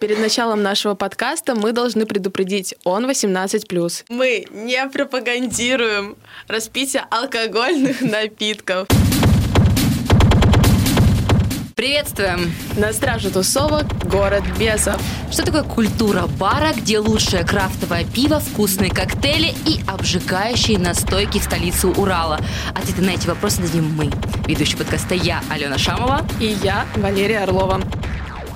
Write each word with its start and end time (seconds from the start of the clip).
Перед 0.00 0.18
началом 0.18 0.62
нашего 0.62 0.94
подкаста 0.94 1.54
мы 1.54 1.72
должны 1.72 2.06
предупредить, 2.06 2.74
он 2.84 3.04
18+. 3.04 4.04
Мы 4.08 4.46
не 4.50 4.88
пропагандируем 4.88 6.16
распитие 6.48 7.04
алкогольных 7.10 8.00
напитков. 8.00 8.88
Приветствуем! 11.76 12.50
На 12.78 12.94
страже 12.94 13.30
тусовок 13.30 13.84
город 14.08 14.42
бесов. 14.58 14.98
Что 15.30 15.44
такое 15.44 15.64
культура 15.64 16.26
бара, 16.38 16.72
где 16.74 16.98
лучшее 16.98 17.44
крафтовое 17.44 18.04
пиво, 18.04 18.40
вкусные 18.40 18.90
коктейли 18.90 19.54
и 19.66 19.80
обжигающие 19.86 20.78
настойки 20.78 21.38
в 21.38 21.44
столице 21.44 21.88
Урала? 21.88 22.38
Ответы 22.74 23.02
на 23.02 23.10
эти 23.10 23.26
вопросы 23.26 23.60
дадим 23.60 23.84
мы. 23.94 24.10
Ведущий 24.46 24.78
подкаста 24.78 25.14
я, 25.14 25.42
Алена 25.50 25.76
Шамова. 25.76 26.26
И 26.40 26.46
я, 26.62 26.86
Валерия 26.96 27.40
Орлова. 27.40 27.82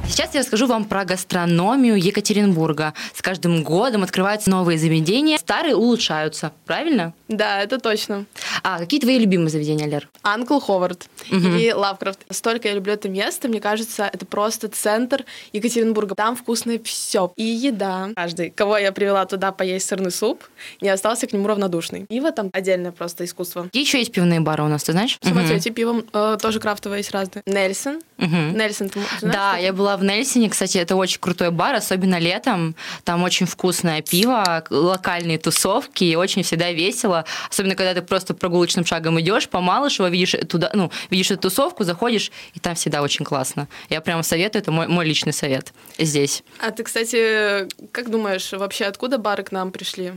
Сейчас 0.06 0.34
я 0.34 0.40
расскажу 0.40 0.66
вам 0.66 0.84
про 0.84 1.04
гастрономию 1.04 1.96
Екатеринбурга. 1.96 2.94
С 3.14 3.22
каждым 3.22 3.64
годом 3.64 4.02
открываются 4.02 4.50
новые 4.50 4.78
заведения, 4.78 5.38
старые 5.38 5.74
улучшаются, 5.74 6.52
правильно? 6.66 7.14
Да, 7.28 7.62
это 7.62 7.78
точно. 7.78 8.26
А 8.62 8.78
какие 8.78 9.00
твои 9.00 9.18
любимые 9.18 9.48
заведения, 9.48 9.86
Лер? 9.86 10.08
Анкл 10.22 10.58
Ховард 10.58 11.06
угу. 11.30 11.36
или 11.38 11.72
Лавкрафт. 11.72 12.20
Столько 12.30 12.68
я 12.68 12.74
люблю 12.74 12.92
это 12.92 13.08
место, 13.08 13.48
мне 13.48 13.60
кажется, 13.60 14.08
это 14.12 14.26
просто 14.26 14.68
центр 14.68 15.24
Екатеринбурга. 15.52 16.14
Там 16.14 16.36
вкусное 16.36 16.78
все. 16.84 17.32
И 17.36 17.42
еда. 17.42 18.10
Каждый, 18.14 18.50
кого 18.50 18.76
я 18.78 18.92
привела 18.92 19.24
туда 19.24 19.52
поесть 19.52 19.88
сырный 19.88 20.10
суп, 20.10 20.44
не 20.80 20.90
остался 20.90 21.26
к 21.26 21.32
нему 21.32 21.48
равнодушный. 21.48 22.06
Пиво 22.06 22.30
там 22.30 22.50
отдельное 22.52 22.92
просто 22.92 23.24
искусство. 23.24 23.64
Какие 23.64 23.82
еще 23.82 23.98
есть 23.98 24.12
пивные 24.12 24.40
бары 24.40 24.62
у 24.64 24.68
нас, 24.68 24.84
ты 24.84 24.92
знаешь? 24.92 25.18
В 25.20 25.26
самоцвете 25.26 25.70
угу. 25.70 25.76
пивом 25.76 26.04
э, 26.12 26.38
тоже 26.40 26.60
крафтовые 26.60 27.00
есть 27.00 27.10
разные. 27.10 27.42
Нельсон. 27.46 28.00
Угу. 28.18 28.56
Нельсон, 28.56 28.90
ты 28.90 29.00
знаешь? 29.20 29.34
Да, 29.34 29.56
я 29.56 29.72
была 29.72 29.93
в 29.96 30.04
Нельсине, 30.04 30.50
кстати, 30.50 30.78
это 30.78 30.96
очень 30.96 31.20
крутой 31.20 31.50
бар, 31.50 31.74
особенно 31.74 32.18
летом. 32.18 32.74
Там 33.04 33.22
очень 33.22 33.46
вкусное 33.46 34.02
пиво, 34.02 34.64
локальные 34.70 35.38
тусовки, 35.38 36.04
и 36.04 36.16
очень 36.16 36.42
всегда 36.42 36.72
весело. 36.72 37.24
Особенно, 37.50 37.74
когда 37.74 37.94
ты 37.94 38.02
просто 38.02 38.34
прогулочным 38.34 38.84
шагом 38.84 39.20
идешь 39.20 39.48
по 39.48 39.60
Малышево, 39.60 40.08
видишь 40.08 40.34
туда, 40.48 40.70
ну, 40.74 40.90
видишь 41.10 41.30
эту 41.30 41.42
тусовку, 41.42 41.84
заходишь, 41.84 42.30
и 42.54 42.60
там 42.60 42.74
всегда 42.74 43.02
очень 43.02 43.24
классно. 43.24 43.68
Я 43.88 44.00
прямо 44.00 44.22
советую, 44.22 44.62
это 44.62 44.72
мой, 44.72 44.88
мой 44.88 45.04
личный 45.04 45.32
совет 45.32 45.72
здесь. 45.98 46.42
А 46.60 46.70
ты, 46.70 46.82
кстати, 46.82 47.68
как 47.92 48.10
думаешь, 48.10 48.52
вообще 48.52 48.84
откуда 48.84 49.18
бары 49.18 49.42
к 49.42 49.52
нам 49.52 49.72
пришли? 49.72 50.12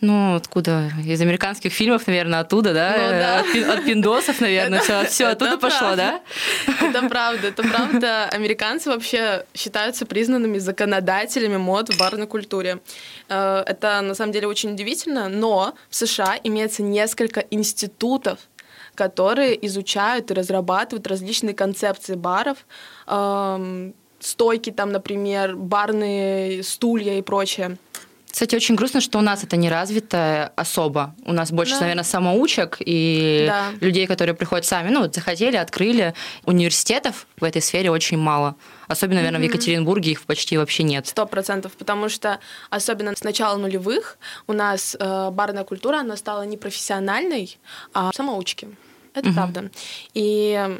Ну, 0.00 0.36
откуда? 0.36 0.90
Из 1.04 1.20
американских 1.20 1.72
фильмов, 1.72 2.06
наверное, 2.06 2.40
оттуда, 2.40 2.72
да? 2.72 2.94
Ну, 2.96 3.08
да. 3.10 3.40
От, 3.40 3.78
от 3.78 3.84
пиндосов, 3.84 4.40
наверное, 4.40 4.80
все, 4.80 5.04
все 5.06 5.26
оттуда 5.26 5.58
пошло, 5.58 5.96
да? 5.96 6.20
Это 6.80 7.08
правда, 7.08 7.48
это 7.48 7.62
правда. 7.62 8.24
Американцы 8.26 8.90
вообще 8.90 9.17
считаются 9.54 10.06
признанными 10.06 10.58
законодателями 10.58 11.56
мод 11.56 11.92
в 11.92 11.98
барной 11.98 12.26
культуре. 12.26 12.80
Э, 13.28 13.62
это 13.66 14.00
на 14.00 14.14
самом 14.14 14.32
деле 14.32 14.46
очень 14.46 14.72
удивительно, 14.72 15.28
но 15.28 15.74
в 15.90 15.96
США 15.96 16.38
имеется 16.44 16.82
несколько 16.82 17.40
институтов, 17.50 18.38
которые 18.94 19.64
изучают 19.66 20.30
и 20.30 20.34
разрабатывают 20.34 21.06
различные 21.06 21.54
концепции 21.54 22.16
баров, 22.16 22.66
эм, 23.06 23.94
стойки 24.20 24.70
там, 24.70 24.90
например, 24.90 25.56
барные 25.56 26.62
стулья 26.62 27.18
и 27.18 27.22
прочее. 27.22 27.78
Кстати, 28.38 28.54
очень 28.54 28.76
грустно, 28.76 29.00
что 29.00 29.18
у 29.18 29.20
нас 29.20 29.42
это 29.42 29.56
не 29.56 29.68
развито 29.68 30.52
особо. 30.54 31.12
У 31.24 31.32
нас 31.32 31.50
больше, 31.50 31.74
да. 31.74 31.80
наверное, 31.80 32.04
самоучек 32.04 32.76
и 32.78 33.46
да. 33.48 33.70
людей, 33.80 34.06
которые 34.06 34.36
приходят 34.36 34.64
сами, 34.64 34.90
ну, 34.90 35.12
захотели, 35.12 35.56
открыли. 35.56 36.14
Университетов 36.44 37.26
в 37.40 37.42
этой 37.42 37.60
сфере 37.60 37.90
очень 37.90 38.16
мало. 38.16 38.54
Особенно, 38.86 39.16
наверное, 39.16 39.40
mm-hmm. 39.40 39.50
в 39.50 39.54
Екатеринбурге 39.54 40.12
их 40.12 40.22
почти 40.22 40.56
вообще 40.56 40.84
нет. 40.84 41.08
Сто 41.08 41.26
процентов, 41.26 41.72
потому 41.72 42.08
что 42.08 42.38
особенно 42.70 43.16
с 43.16 43.24
начала 43.24 43.56
нулевых 43.56 44.18
у 44.46 44.52
нас 44.52 44.96
э, 45.00 45.30
барная 45.32 45.64
культура, 45.64 45.96
она 45.96 46.16
стала 46.16 46.42
не 46.42 46.56
профессиональной, 46.56 47.58
а 47.92 48.12
самоучки. 48.14 48.68
Это 49.14 49.30
mm-hmm. 49.30 49.34
правда. 49.34 49.70
И 50.14 50.78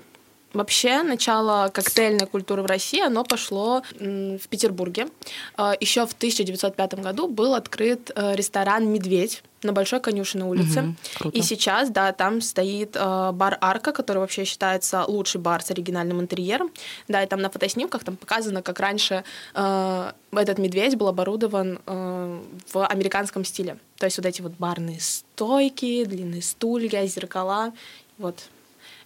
Вообще, 0.53 1.03
начало 1.03 1.71
коктейльной 1.73 2.27
культуры 2.27 2.63
в 2.63 2.67
России, 2.67 3.01
оно 3.01 3.23
пошло 3.23 3.83
в 3.99 4.49
Петербурге. 4.49 5.09
А, 5.57 5.75
Еще 5.79 6.07
в 6.07 6.13
1905 6.13 6.95
году 6.95 7.29
был 7.29 7.55
открыт 7.55 8.11
э, 8.15 8.35
ресторан 8.35 8.89
«Медведь» 8.89 9.43
на 9.63 9.73
Большой 9.73 10.01
Конюшиной 10.01 10.47
улице. 10.47 10.95
Угу, 11.21 11.31
и 11.31 11.43
сейчас, 11.43 11.91
да, 11.91 12.13
там 12.13 12.41
стоит 12.41 12.97
э, 12.97 13.31
бар 13.33 13.59
Арка, 13.61 13.93
который 13.93 14.19
вообще 14.19 14.45
считается 14.45 15.05
лучший 15.05 15.41
бар 15.41 15.63
с 15.63 15.71
оригинальным 15.71 16.21
интерьером. 16.21 16.71
Да, 17.09 17.23
и 17.23 17.27
там 17.27 17.41
на 17.41 17.51
фотоснимках 17.51 18.05
там 18.05 18.17
показано, 18.17 18.63
как 18.63 18.81
раньше 18.81 19.25
э, 19.55 20.13
этот 20.33 20.59
медведь 20.59 20.97
был 20.97 21.09
оборудован 21.09 21.81
э, 21.85 22.43
в 22.73 22.87
американском 22.87 23.45
стиле. 23.45 23.79
То 23.97 24.07
есть 24.07 24.17
вот 24.17 24.27
эти 24.27 24.41
вот 24.41 24.53
барные 24.53 25.01
стойки, 25.01 26.05
длинные 26.05 26.43
стулья, 26.43 27.05
зеркала. 27.07 27.73
Вот 28.17 28.45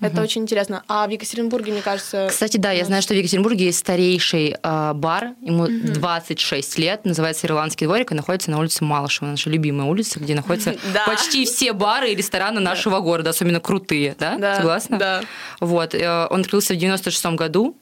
это 0.02 0.16
угу. 0.16 0.22
очень 0.22 0.42
интересно. 0.42 0.82
А 0.88 1.06
в 1.06 1.10
Екатеринбурге, 1.10 1.72
мне 1.72 1.80
кажется... 1.80 2.26
Кстати, 2.28 2.56
да, 2.56 2.72
я 2.72 2.84
знаю, 2.84 3.02
что 3.02 3.14
в 3.14 3.16
Екатеринбурге 3.16 3.66
есть 3.66 3.78
старейший 3.78 4.56
э, 4.62 4.92
бар, 4.94 5.30
ему 5.40 5.64
угу. 5.64 5.92
26 5.94 6.78
лет, 6.78 7.04
называется 7.04 7.46
«Ирландский 7.46 7.86
дворик», 7.86 8.12
и 8.12 8.14
находится 8.14 8.50
на 8.50 8.58
улице 8.58 8.84
Малышева, 8.84 9.28
наша 9.28 9.48
любимая 9.48 9.86
улица, 9.86 10.18
где 10.18 10.34
находятся 10.34 10.74
почти 11.06 11.44
все 11.44 11.72
бары 11.72 12.10
и 12.10 12.14
рестораны 12.14 12.60
нашего 12.60 13.00
города, 13.00 13.30
особенно 13.30 13.60
крутые, 13.60 14.16
да? 14.18 14.36
Да. 14.36 14.56
Согласна? 14.56 14.98
Да. 14.98 15.22
Вот. 15.60 15.94
Э, 15.94 16.26
он 16.28 16.40
открылся 16.40 16.74
в 16.74 16.76
96 16.76 17.26
году, 17.26 17.76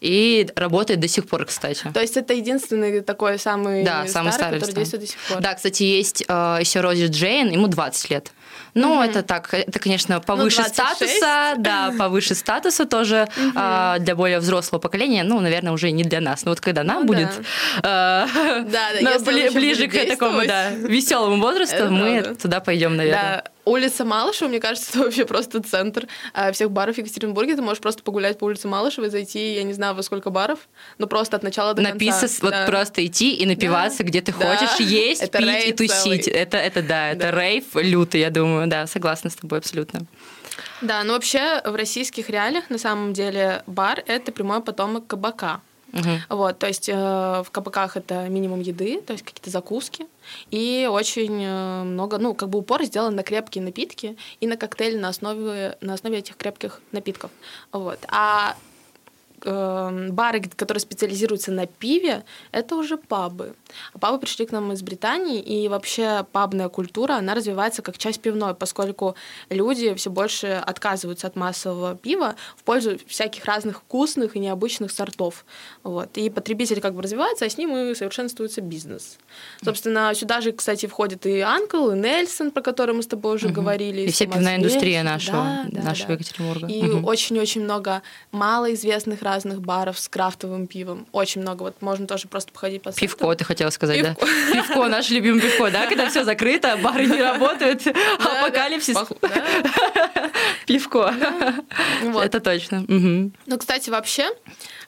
и 0.00 0.48
работает 0.56 0.98
до 0.98 1.06
сих 1.06 1.28
пор, 1.28 1.44
кстати. 1.44 1.88
То 1.94 2.00
есть 2.00 2.16
это 2.16 2.34
единственный 2.34 3.02
такой 3.02 3.38
самый, 3.38 3.84
да, 3.84 4.04
самый 4.08 4.32
старый, 4.32 4.58
старый 4.58 4.60
который 4.60 4.74
действует 4.74 5.02
до 5.02 5.08
сих 5.08 5.18
пор. 5.28 5.40
Да, 5.40 5.54
кстати, 5.54 5.84
есть 5.84 6.24
э, 6.26 6.56
еще 6.58 6.80
Рози 6.80 7.06
Джейн, 7.06 7.50
ему 7.50 7.68
20 7.68 8.10
лет. 8.10 8.32
Ну, 8.74 9.02
mm-hmm. 9.02 9.10
это 9.10 9.22
так, 9.22 9.52
это, 9.52 9.78
конечно, 9.78 10.20
повыше 10.20 10.62
ну, 10.62 10.68
статуса, 10.68 11.54
да, 11.58 11.92
повыше 11.98 12.34
статуса 12.34 12.86
тоже 12.86 13.28
mm-hmm. 13.36 13.52
а, 13.54 13.98
для 13.98 14.14
более 14.16 14.38
взрослого 14.38 14.80
поколения, 14.80 15.24
ну, 15.24 15.40
наверное, 15.40 15.72
уже 15.72 15.90
не 15.90 16.04
для 16.04 16.20
нас. 16.20 16.44
Но 16.44 16.50
вот 16.50 16.60
когда 16.60 16.82
нам 16.82 17.00
ну, 17.00 17.06
будет 17.06 17.28
да. 17.82 18.26
Э, 18.28 18.64
да, 18.70 18.88
да, 19.00 19.18
бли, 19.18 19.50
ближе 19.50 19.88
к 19.88 20.06
такому, 20.06 20.46
да, 20.46 20.70
веселому 20.70 21.40
возрасту, 21.40 21.90
мы 21.90 22.34
туда 22.40 22.60
пойдем, 22.60 22.96
наверное. 22.96 23.42
Да. 23.44 23.52
Улица 23.64 24.04
Малышева, 24.04 24.48
мне 24.48 24.58
кажется, 24.58 24.90
это 24.90 24.98
вообще 25.04 25.24
просто 25.24 25.62
центр 25.62 26.08
а, 26.34 26.50
всех 26.50 26.72
баров 26.72 26.96
в 26.96 26.98
Екатеринбурге. 26.98 27.54
Ты 27.54 27.62
можешь 27.62 27.80
просто 27.80 28.02
погулять 28.02 28.36
по 28.36 28.44
улице 28.46 28.66
Малышева 28.66 29.04
и 29.04 29.08
зайти, 29.08 29.54
я 29.54 29.62
не 29.62 29.72
знаю, 29.72 29.94
во 29.94 30.02
сколько 30.02 30.30
баров, 30.30 30.58
но 30.98 31.06
просто 31.06 31.36
от 31.36 31.44
начала 31.44 31.72
до 31.72 31.82
Написано, 31.82 32.20
конца. 32.22 32.38
вот 32.42 32.50
да. 32.50 32.66
просто 32.66 33.06
идти 33.06 33.34
и 33.36 33.46
напиваться, 33.46 33.98
да. 33.98 34.04
где 34.04 34.20
ты 34.20 34.34
да. 34.36 34.56
хочешь, 34.56 34.80
есть, 34.80 35.22
это 35.22 35.38
пить 35.38 35.66
и 35.66 35.72
тусить. 35.72 36.24
Целый. 36.24 36.38
Это, 36.38 36.56
это 36.56 36.82
да, 36.82 37.10
это 37.10 37.30
да. 37.30 37.40
рейв 37.40 37.64
лютый, 37.74 38.20
я 38.22 38.30
думаю, 38.30 38.41
да, 38.66 38.86
согласна 38.86 39.30
с 39.30 39.34
тобой 39.34 39.58
абсолютно. 39.58 40.00
Да, 40.80 41.02
но 41.04 41.14
вообще 41.14 41.60
в 41.64 41.74
российских 41.74 42.30
реалиях 42.30 42.70
на 42.70 42.78
самом 42.78 43.12
деле 43.12 43.62
бар— 43.66 44.02
это 44.06 44.32
прямой 44.32 44.62
потомок 44.62 45.06
кабака. 45.06 45.60
Угу. 45.92 46.36
Вот, 46.36 46.58
то 46.58 46.66
есть 46.66 46.88
э, 46.88 46.94
в 46.94 47.46
кабаках 47.52 47.98
это 47.98 48.26
минимум 48.28 48.60
еды, 48.60 49.02
то 49.02 49.12
есть 49.12 49.24
какие-то 49.24 49.50
закуски, 49.50 50.06
и 50.50 50.88
очень 50.90 51.44
э, 51.44 51.82
много, 51.82 52.16
ну, 52.16 52.34
как 52.34 52.48
бы 52.48 52.60
упор 52.60 52.82
сделан 52.84 53.14
на 53.14 53.22
крепкие 53.22 53.62
напитки 53.62 54.16
и 54.40 54.46
на 54.46 54.56
коктейли 54.56 54.96
на 54.96 55.08
основе, 55.08 55.76
на 55.82 55.92
основе 55.92 56.18
этих 56.18 56.38
крепких 56.38 56.80
напитков. 56.92 57.30
Вот. 57.72 57.98
А 58.08 58.56
э, 59.44 60.08
бары, 60.10 60.40
которые 60.40 60.80
специализируются 60.80 61.52
на 61.52 61.66
пиве, 61.66 62.24
это 62.50 62.76
уже 62.76 62.96
пабы. 62.96 63.54
А 63.92 63.98
пабы 63.98 64.18
пришли 64.18 64.46
к 64.46 64.52
нам 64.52 64.72
из 64.72 64.82
Британии, 64.82 65.40
и 65.40 65.68
вообще 65.68 66.26
пабная 66.32 66.68
культура, 66.68 67.14
она 67.14 67.34
развивается 67.34 67.82
как 67.82 67.98
часть 67.98 68.20
пивной, 68.20 68.54
поскольку 68.54 69.16
люди 69.50 69.94
все 69.94 70.10
больше 70.10 70.62
отказываются 70.64 71.26
от 71.26 71.36
массового 71.36 71.96
пива 71.96 72.36
в 72.56 72.64
пользу 72.64 72.98
всяких 73.06 73.44
разных 73.44 73.78
вкусных 73.78 74.36
и 74.36 74.38
необычных 74.38 74.90
сортов. 74.90 75.44
Вот. 75.82 76.16
И 76.16 76.30
потребитель 76.30 76.80
как 76.80 76.94
бы 76.94 77.02
развивается, 77.02 77.44
а 77.44 77.48
с 77.48 77.58
ним 77.58 77.76
и 77.76 77.94
совершенствуется 77.94 78.60
бизнес. 78.60 79.18
Собственно, 79.64 80.12
сюда 80.14 80.40
же, 80.40 80.52
кстати, 80.52 80.86
входит 80.86 81.26
и 81.26 81.40
Анкл, 81.40 81.90
и 81.90 81.98
Нельсон, 81.98 82.50
про 82.50 82.62
который 82.62 82.94
мы 82.94 83.02
с 83.02 83.06
тобой 83.06 83.34
уже 83.36 83.46
угу. 83.46 83.54
говорили. 83.54 84.02
И, 84.02 84.10
вся 84.10 84.26
пивная 84.26 84.56
индустрия 84.56 85.02
нашего, 85.02 85.64
да, 85.68 85.82
нашего 85.82 86.08
да. 86.08 86.14
Екатеринбурга. 86.14 86.66
И 86.66 86.88
очень-очень 87.04 87.62
угу. 87.62 87.64
много 87.64 88.02
малоизвестных 88.30 89.22
разных 89.32 89.60
баров 89.60 89.98
с 89.98 90.08
крафтовым 90.08 90.66
пивом. 90.66 91.06
Очень 91.12 91.40
много. 91.42 91.62
Вот 91.62 91.80
можно 91.80 92.06
тоже 92.06 92.28
просто 92.28 92.52
походить 92.52 92.82
по 92.82 92.92
Пивко, 92.92 93.34
ты 93.34 93.44
хотела 93.44 93.70
сказать, 93.70 93.98
пивко. 93.98 94.26
да? 94.26 94.52
Пивко, 94.52 94.88
наше 94.88 95.14
любимое 95.14 95.40
пивко, 95.40 95.70
да? 95.70 95.86
Когда 95.86 96.08
все 96.10 96.24
закрыто, 96.24 96.76
бары 96.76 97.06
не 97.06 97.20
работают, 97.22 97.86
апокалипсис. 97.86 98.96
Пивко. 100.66 101.14
Это 102.22 102.40
точно. 102.40 102.84
Ну, 102.88 103.58
кстати, 103.58 103.90
вообще, 103.90 104.28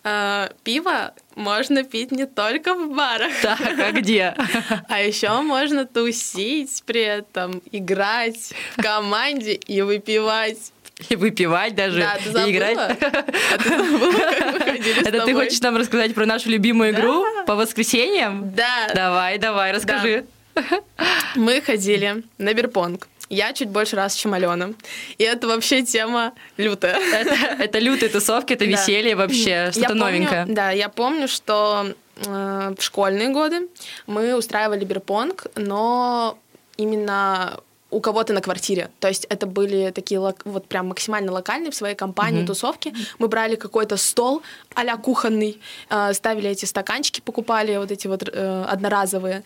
э, 0.03 0.49
пиво 0.63 1.15
можно 1.35 1.83
пить 1.85 2.13
не 2.13 2.27
только 2.27 2.75
в 2.75 2.95
барах. 2.95 3.33
Так, 3.43 3.61
а 3.61 3.93
где? 3.93 4.35
А 4.89 5.01
еще 5.01 5.41
можно 5.41 5.87
тусить 5.87 6.83
при 6.87 7.03
этом, 7.03 7.63
играть 7.73 8.53
в 8.77 8.83
команде 8.83 9.55
и 9.55 9.81
выпивать 9.83 10.73
и 11.09 11.17
выпивать 11.17 11.75
даже, 11.75 12.01
Да, 12.01 12.17
ты 12.17 12.31
забыла? 12.31 12.47
и 12.47 12.53
играть. 12.53 12.79
А 12.79 13.59
ты 13.59 13.69
забыла, 13.69 14.31
Это 15.07 15.25
ты 15.27 15.35
хочешь 15.35 15.61
нам 15.61 15.77
рассказать 15.77 16.15
про 16.15 16.27
нашу 16.27 16.51
любимую 16.51 16.93
Да. 16.93 16.99
игру 17.01 17.25
по 17.47 17.55
воскресеньям? 17.55 18.53
Да. 18.55 18.89
Давай, 18.95 19.39
давай, 19.39 19.73
расскажи. 19.73 20.25
Мы 21.35 21.61
ходили 21.61 22.23
на 22.39 22.55
бирпонг. 22.55 23.09
Я 23.31 23.53
чуть 23.55 23.71
больше 23.71 23.97
раз, 23.97 24.15
чем 24.15 24.35
Алена. 24.35 24.71
И 25.19 25.25
это 25.25 25.49
вообще 25.49 25.83
тема 25.83 26.35
лютая. 26.59 26.97
Это, 27.13 27.35
это 27.65 27.79
лютые 27.79 28.09
тусовки, 28.11 28.53
это 28.53 28.65
Да. 28.65 28.71
веселье 28.71 29.17
вообще, 29.17 29.51
Я 29.51 29.73
что-то 29.73 29.95
новенькое. 29.95 30.45
Да, 30.47 30.71
я 30.71 30.89
помню, 30.89 31.27
что 31.27 31.95
э, 32.25 32.75
в 32.79 32.83
школьные 32.83 33.31
годы 33.31 33.69
мы 34.07 34.37
устраивали 34.37 34.85
бирпонг, 34.85 35.47
но 35.57 36.39
именно 36.77 37.59
у 37.91 38.01
кого-то 38.01 38.33
на 38.33 38.41
квартире. 38.41 38.91
То 38.99 39.09
есть 39.09 39.25
это 39.29 39.47
были 39.47 39.91
такие 39.91 40.19
вот 40.21 40.67
прям 40.67 40.89
максимально 40.89 41.33
локальные 41.33 41.71
в 41.71 41.75
своей 41.75 41.95
компании 41.95 42.39
Мгм. 42.39 42.47
тусовки. 42.47 42.95
Мы 43.19 43.29
брали 43.29 43.57
какой-то 43.57 43.97
стол 43.97 44.43
а 44.75 44.97
кухонный, 44.97 45.61
э, 45.91 46.13
ставили 46.13 46.51
эти 46.51 46.65
стаканчики, 46.65 47.21
покупали 47.21 47.77
вот 47.77 47.91
эти 47.91 48.09
вот 48.09 48.29
э, 48.29 48.65
одноразовые. 48.69 49.43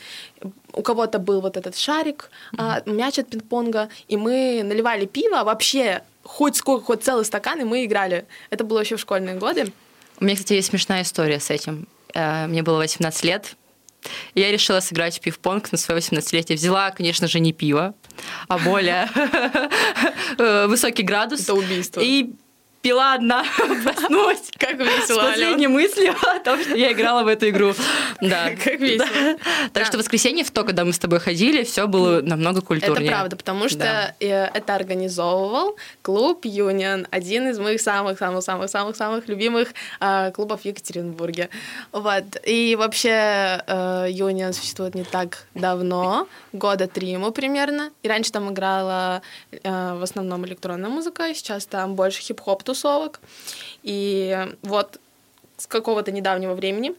У 0.72 0.82
кого-то 0.82 1.18
был 1.18 1.40
вот 1.40 1.56
этот 1.56 1.76
шарик, 1.76 2.30
а, 2.56 2.82
мяч 2.86 3.18
от 3.18 3.28
пинг-понга, 3.28 3.88
и 4.08 4.16
мы 4.16 4.62
наливали 4.64 5.06
пиво 5.06 5.44
вообще 5.44 6.02
хоть 6.22 6.56
сколько, 6.56 6.84
хоть 6.84 7.02
целый 7.02 7.24
стакан, 7.24 7.60
и 7.60 7.64
мы 7.64 7.84
играли. 7.84 8.26
Это 8.50 8.64
было 8.64 8.80
еще 8.80 8.96
в 8.96 9.00
школьные 9.00 9.36
годы. 9.36 9.72
У 10.20 10.24
меня, 10.24 10.36
кстати, 10.36 10.54
есть 10.54 10.68
смешная 10.68 11.02
история 11.02 11.40
с 11.40 11.50
этим. 11.50 11.86
Э, 12.14 12.46
Мне 12.46 12.62
было 12.62 12.78
18 12.78 13.24
лет. 13.24 13.56
И 14.34 14.40
Я 14.40 14.52
решила 14.52 14.80
сыграть 14.80 15.18
в 15.18 15.20
пив-понг 15.20 15.70
на 15.72 15.78
свое 15.78 16.00
18-летие. 16.00 16.54
Взяла, 16.56 16.90
конечно 16.90 17.26
же, 17.26 17.40
не 17.40 17.52
пиво, 17.52 17.94
а 18.48 18.58
более 18.58 19.08
э, 20.38 20.66
высокий 20.66 21.02
градус. 21.02 21.42
Это 21.42 21.54
убийство. 21.54 22.00
И 22.00 22.32
пила 22.88 23.12
одна, 23.14 23.44
проснулась. 23.84 24.50
Как 24.58 24.80
С 24.80 24.84
весело, 24.84 25.20
Алён. 25.20 25.32
последней 25.32 25.68
мыслью 25.68 26.14
о 26.22 26.38
том, 26.38 26.58
что 26.62 26.74
я 26.74 26.92
играла 26.92 27.22
в 27.22 27.26
эту 27.26 27.48
игру. 27.50 27.74
Да. 28.20 28.50
Как 28.64 28.80
весело. 28.80 29.38
Так 29.72 29.86
что 29.86 29.98
воскресенье, 29.98 30.44
в 30.44 30.50
то, 30.50 30.64
когда 30.64 30.84
мы 30.84 30.92
с 30.92 30.98
тобой 30.98 31.20
ходили, 31.20 31.62
все 31.62 31.86
было 31.86 32.20
намного 32.20 32.58
Это 32.58 32.66
культурнее. 32.66 33.10
правда, 33.10 33.36
потому 33.36 33.68
что 33.68 34.14
это 34.18 34.74
организовывал 34.74 35.76
клуб 36.02 36.44
Юнион, 36.44 37.06
один 37.10 37.48
из 37.48 37.58
моих 37.58 37.80
самых-самых-самых-самых-самых 37.80 39.28
любимых 39.28 39.68
э, 40.00 40.32
клубов 40.32 40.62
в 40.62 40.64
Екатеринбурге. 40.64 41.48
Вот. 41.92 42.24
И 42.44 42.74
вообще 42.76 43.62
э, 43.66 44.06
Юнион 44.10 44.52
существует 44.52 44.94
не 44.94 45.04
так 45.04 45.44
давно, 45.54 46.26
года 46.52 46.88
три 46.88 47.10
ему 47.10 47.30
примерно. 47.30 47.90
И 48.02 48.08
раньше 48.08 48.32
там 48.32 48.50
играла 48.52 49.22
э, 49.52 49.94
в 49.94 50.02
основном 50.02 50.44
электронная 50.46 50.90
музыка, 50.90 51.34
сейчас 51.34 51.66
там 51.66 51.94
больше 51.94 52.20
хип-хоп 52.22 52.62
тусовок. 52.78 53.20
И 53.82 54.46
вот 54.62 55.00
с 55.56 55.66
какого-то 55.66 56.12
недавнего 56.12 56.54
времени 56.54 56.94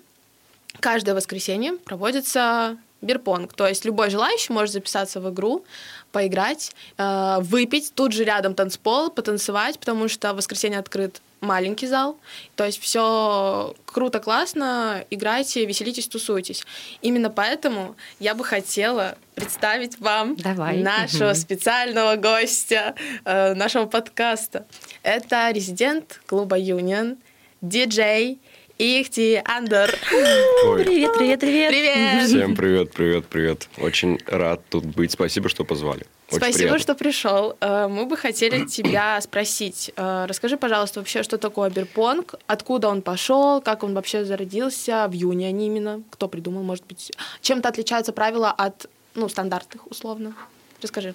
каждое 0.80 1.16
воскресенье 1.16 1.74
проводится 1.74 2.78
бирпонг. 3.02 3.54
То 3.54 3.68
есть 3.68 3.86
любой 3.86 4.10
желающий 4.10 4.52
может 4.52 4.74
записаться 4.74 5.22
в 5.22 5.34
игру, 5.34 5.64
поиграть, 6.12 6.76
э, 6.98 7.38
выпить, 7.40 7.94
тут 7.96 8.12
же 8.12 8.26
рядом 8.26 8.56
танцпол, 8.56 9.10
потанцевать, 9.10 9.80
потому 9.80 10.10
что 10.10 10.34
воскресенье 10.34 10.80
открыт 10.80 11.22
маленький 11.42 11.88
зал. 11.88 12.18
То 12.56 12.66
есть 12.66 12.82
все 12.82 13.74
круто, 13.86 14.20
классно, 14.20 15.06
играйте, 15.10 15.66
веселитесь, 15.66 16.08
тусуйтесь. 16.08 16.66
Именно 17.02 17.30
поэтому 17.30 17.96
я 18.20 18.36
бы 18.36 18.44
хотела 18.44 19.18
представить 19.36 20.00
вам 20.00 20.36
Давай. 20.36 20.78
нашего 20.78 21.30
Мгм. 21.30 21.36
специального 21.36 22.16
гостя 22.16 22.96
э, 23.26 23.54
нашего 23.54 23.86
подкаста. 23.86 24.66
Это 25.04 25.50
резидент 25.52 26.22
клуба 26.28 26.58
Юнион, 26.58 27.18
диджей 27.62 28.40
Ихти 28.78 29.42
Андер. 29.46 29.90
Привет, 30.10 31.12
привет, 31.18 31.40
привет. 31.40 31.70
Привет! 31.70 32.28
всем 32.28 32.56
привет, 32.56 32.92
привет, 32.94 33.26
привет. 33.28 33.68
Очень 33.78 34.20
рад 34.26 34.62
тут 34.70 34.86
быть. 34.86 35.12
Спасибо, 35.12 35.50
что 35.50 35.66
позвали. 35.66 36.06
Очень 36.30 36.38
Спасибо, 36.38 36.58
приятно. 36.58 36.80
что 36.80 36.96
пришел. 36.96 37.58
Э, 37.60 37.88
Мы 37.88 38.06
бы 38.06 38.16
хотели 38.18 38.66
тебя 38.68 39.20
спросить. 39.22 39.92
э, 39.96 40.26
Расскажи, 40.28 40.58
пожалуйста, 40.58 41.00
вообще, 41.00 41.24
что 41.24 41.38
такое 41.38 41.70
бирпонг, 41.70 42.36
откуда 42.48 42.90
он 42.90 43.02
пошел, 43.02 43.62
как 43.62 43.84
он 43.84 43.94
вообще 43.94 44.24
зародился, 44.26 45.08
в 45.08 45.14
Юнионе 45.14 45.66
именно, 45.66 46.02
кто 46.12 46.28
придумал, 46.28 46.64
может 46.64 46.86
быть, 46.86 47.12
чем-то 47.42 47.70
отличаются 47.70 48.14
правила 48.14 48.52
от 48.52 48.88
ну, 49.16 49.28
стандартных, 49.28 49.88
условно. 49.88 50.36
Расскажи. 50.82 51.14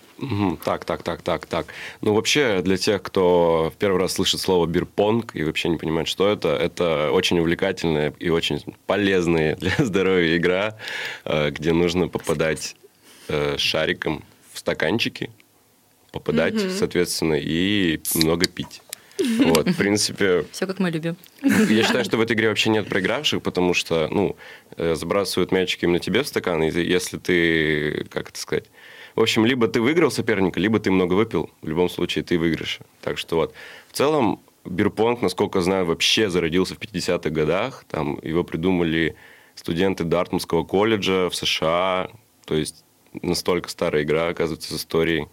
Так, 0.62 0.84
так, 0.84 1.02
так, 1.02 1.22
так, 1.22 1.46
так. 1.46 1.66
Ну, 2.02 2.12
вообще, 2.12 2.60
для 2.60 2.76
тех, 2.76 3.02
кто 3.02 3.72
в 3.74 3.78
первый 3.78 3.98
раз 3.98 4.12
слышит 4.12 4.40
слово 4.40 4.66
бирпонг 4.66 5.34
и 5.34 5.42
вообще 5.42 5.70
не 5.70 5.78
понимает, 5.78 6.06
что 6.06 6.28
это, 6.28 6.50
это 6.50 7.10
очень 7.12 7.38
увлекательная 7.38 8.12
и 8.18 8.28
очень 8.28 8.62
полезная 8.86 9.56
для 9.56 9.72
здоровья 9.78 10.36
игра, 10.36 10.76
э, 11.24 11.50
где 11.50 11.72
нужно 11.72 12.08
попадать 12.08 12.76
шариком 13.56 14.22
стаканчики, 14.64 15.30
попадать, 16.10 16.58
соответственно, 16.72 17.34
и 17.34 18.00
много 18.14 18.46
пить. 18.46 18.80
Вот, 19.38 19.68
в 19.68 19.76
принципе, 19.76 20.44
Все 20.50 20.66
как 20.66 20.80
мы 20.80 20.90
любим. 20.90 21.16
Я 21.42 21.84
считаю, 21.84 22.04
что 22.04 22.16
в 22.16 22.20
этой 22.20 22.32
игре 22.32 22.48
вообще 22.48 22.70
нет 22.70 22.88
проигравших, 22.88 23.42
потому 23.42 23.72
что, 23.72 24.08
ну, 24.10 24.36
э, 24.76 24.96
забрасывают 24.96 25.52
мячики 25.52 25.84
именно 25.84 26.00
тебе 26.00 26.24
в 26.24 26.26
стакан, 26.26 26.64
и 26.64 26.70
если 26.82 27.18
ты, 27.18 28.06
как 28.10 28.30
это 28.30 28.40
сказать, 28.40 28.64
в 29.14 29.20
общем, 29.20 29.46
либо 29.46 29.68
ты 29.68 29.80
выиграл 29.80 30.10
соперника, 30.10 30.58
либо 30.58 30.80
ты 30.80 30.90
много 30.90 31.14
выпил. 31.14 31.48
В 31.62 31.68
любом 31.68 31.88
случае, 31.88 32.24
ты 32.24 32.38
выиграешь. 32.38 32.80
Так 33.00 33.18
что 33.18 33.36
вот. 33.36 33.54
В 33.88 33.96
целом, 33.96 34.40
бирпонг, 34.64 35.22
насколько 35.22 35.60
знаю, 35.60 35.84
вообще 35.84 36.28
зародился 36.28 36.74
в 36.74 36.80
50-х 36.80 37.30
годах. 37.30 37.84
Там 37.88 38.18
его 38.22 38.42
придумали 38.42 39.14
студенты 39.54 40.02
Дартмутского 40.02 40.64
колледжа 40.64 41.30
в 41.30 41.36
США. 41.36 42.10
То 42.44 42.56
есть 42.56 42.83
настолько 43.22 43.68
старая 43.68 44.02
игра, 44.02 44.28
оказывается, 44.28 44.72
с 44.72 44.76
историей. 44.76 45.28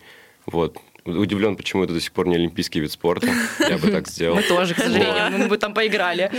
Вот. 0.46 0.78
Удивлен, 1.04 1.56
почему 1.56 1.84
это 1.84 1.94
до 1.94 2.00
сих 2.00 2.12
пор 2.12 2.28
не 2.28 2.36
олимпийский 2.36 2.80
вид 2.80 2.92
спорта. 2.92 3.28
Я 3.60 3.78
бы 3.80 3.90
так 3.90 4.08
сделал. 4.08 4.36
Мы 4.36 4.44
тоже, 4.44 4.76
к 4.76 4.78
сожалению, 4.78 5.40
мы 5.40 5.48
бы 5.48 5.58
там 5.58 5.74
поиграли. 5.74 6.30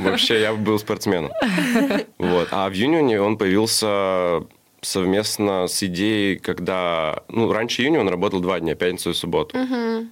Вообще, 0.00 0.40
я 0.40 0.52
был 0.54 0.78
спортсменом. 0.78 1.32
Вот. 2.18 2.48
А 2.52 2.68
в 2.68 2.72
Юнионе 2.72 3.20
он 3.20 3.36
появился 3.36 4.44
совместно 4.82 5.66
с 5.66 5.82
идеей, 5.82 6.38
когда... 6.38 7.24
Ну, 7.28 7.52
раньше 7.52 7.82
Юнион 7.82 8.08
работал 8.08 8.40
два 8.40 8.60
дня, 8.60 8.74
пятницу 8.76 9.10
и 9.10 9.14
субботу. 9.14 9.58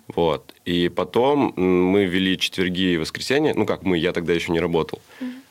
Вот. 0.08 0.52
И 0.64 0.88
потом 0.88 1.52
мы 1.56 2.06
вели 2.06 2.36
четверги 2.38 2.94
и 2.94 2.96
воскресенье. 2.96 3.54
Ну, 3.54 3.66
как 3.66 3.84
мы, 3.84 3.98
я 3.98 4.12
тогда 4.12 4.32
еще 4.32 4.50
не 4.50 4.60
работал. 4.60 5.00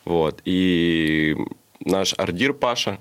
Вот. 0.03 0.41
И 0.43 1.37
наш 1.79 2.15
ардир 2.17 2.53
Паша 2.53 2.99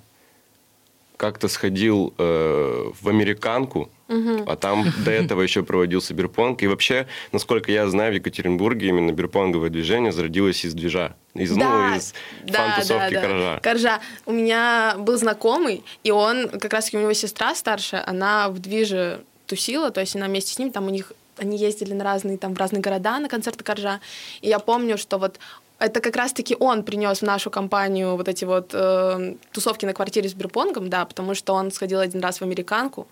как-то 1.21 1.49
сходил 1.49 2.15
э, 2.17 2.93
в 2.99 3.07
американку, 3.07 3.91
а 4.09 4.57
там 4.57 4.87
до 5.05 5.11
этого 5.11 5.43
еще 5.43 5.63
проводился 5.63 6.15
бирпонг. 6.15 6.63
И 6.63 6.67
вообще, 6.67 7.07
насколько 7.31 7.71
я 7.71 7.87
знаю, 7.89 8.13
в 8.13 8.15
Екатеринбурге 8.15 8.89
именно 8.89 9.13
бирпонговое 9.13 9.69
движение 9.69 10.13
зародилось 10.13 10.65
из 10.65 10.73
движа. 10.73 11.15
Из, 11.35 11.55
ну, 11.55 11.95
из 11.95 12.15
фан-тусовки 12.51 13.21
«Коржа». 13.21 13.61
Коржа. 13.63 14.01
У 14.25 14.33
меня 14.33 14.95
был 14.99 15.19
знакомый, 15.19 15.85
и 16.05 16.11
он, 16.11 16.49
как 16.49 16.73
раз-таки 16.73 16.97
у 16.97 17.01
него 17.01 17.13
сестра 17.13 17.55
старшая, 17.55 18.03
она 18.09 18.49
в 18.49 18.59
движе 18.59 19.21
тусила, 19.45 19.91
то 19.91 20.01
есть 20.01 20.17
она 20.17 20.27
вместе 20.27 20.55
с 20.55 20.59
ним, 20.59 20.73
там 20.73 20.87
у 20.87 20.91
них 20.91 21.13
они 21.41 21.57
ездили 21.57 21.95
на 21.95 22.05
разные, 22.05 22.37
там, 22.39 22.55
в 22.55 22.59
разные 22.59 22.81
города 22.81 23.19
на 23.19 23.29
концерты 23.29 23.65
Коржа. 23.65 24.01
И 24.43 24.49
я 24.49 24.59
помню, 24.59 24.99
что 24.99 25.19
вот 25.19 25.39
это 25.79 26.01
как 26.01 26.17
раз-таки 26.17 26.57
он 26.61 26.83
принес 26.83 27.19
в 27.21 27.23
нашу 27.23 27.51
компанию 27.51 28.17
вот 28.17 28.29
эти 28.29 28.45
вот 28.45 28.71
э, 28.75 29.35
тусовки 29.53 29.87
на 29.87 29.93
квартире 29.95 30.29
с 30.29 30.35
бирпонгом, 30.35 30.89
да, 30.91 31.05
потому 31.05 31.35
что 31.35 31.55
он 31.55 31.71
сходил 31.73 32.01
один 32.01 32.21
раз 32.21 32.41
в 32.41 32.43
американку. 32.43 33.07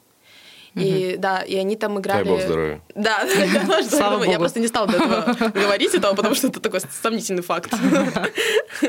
И 0.75 1.17
да, 1.19 1.41
и 1.41 1.57
они 1.57 1.77
там 1.77 1.99
играли. 1.99 2.25
Дай 2.25 2.33
бог 2.33 2.43
здоровья. 2.43 2.81
Да, 2.95 3.27
здоровья. 3.27 3.83
Слава 3.89 4.21
Я 4.23 4.27
богу. 4.27 4.39
просто 4.39 4.61
не 4.61 4.69
стала 4.69 4.87
до 4.87 4.97
этого 4.99 5.51
говорить 5.65 5.95
этого, 5.95 6.15
потому 6.15 6.35
что 6.35 6.49
это 6.49 6.61
такой 6.61 6.81
сомнительный 6.81 7.43
факт. 7.43 7.73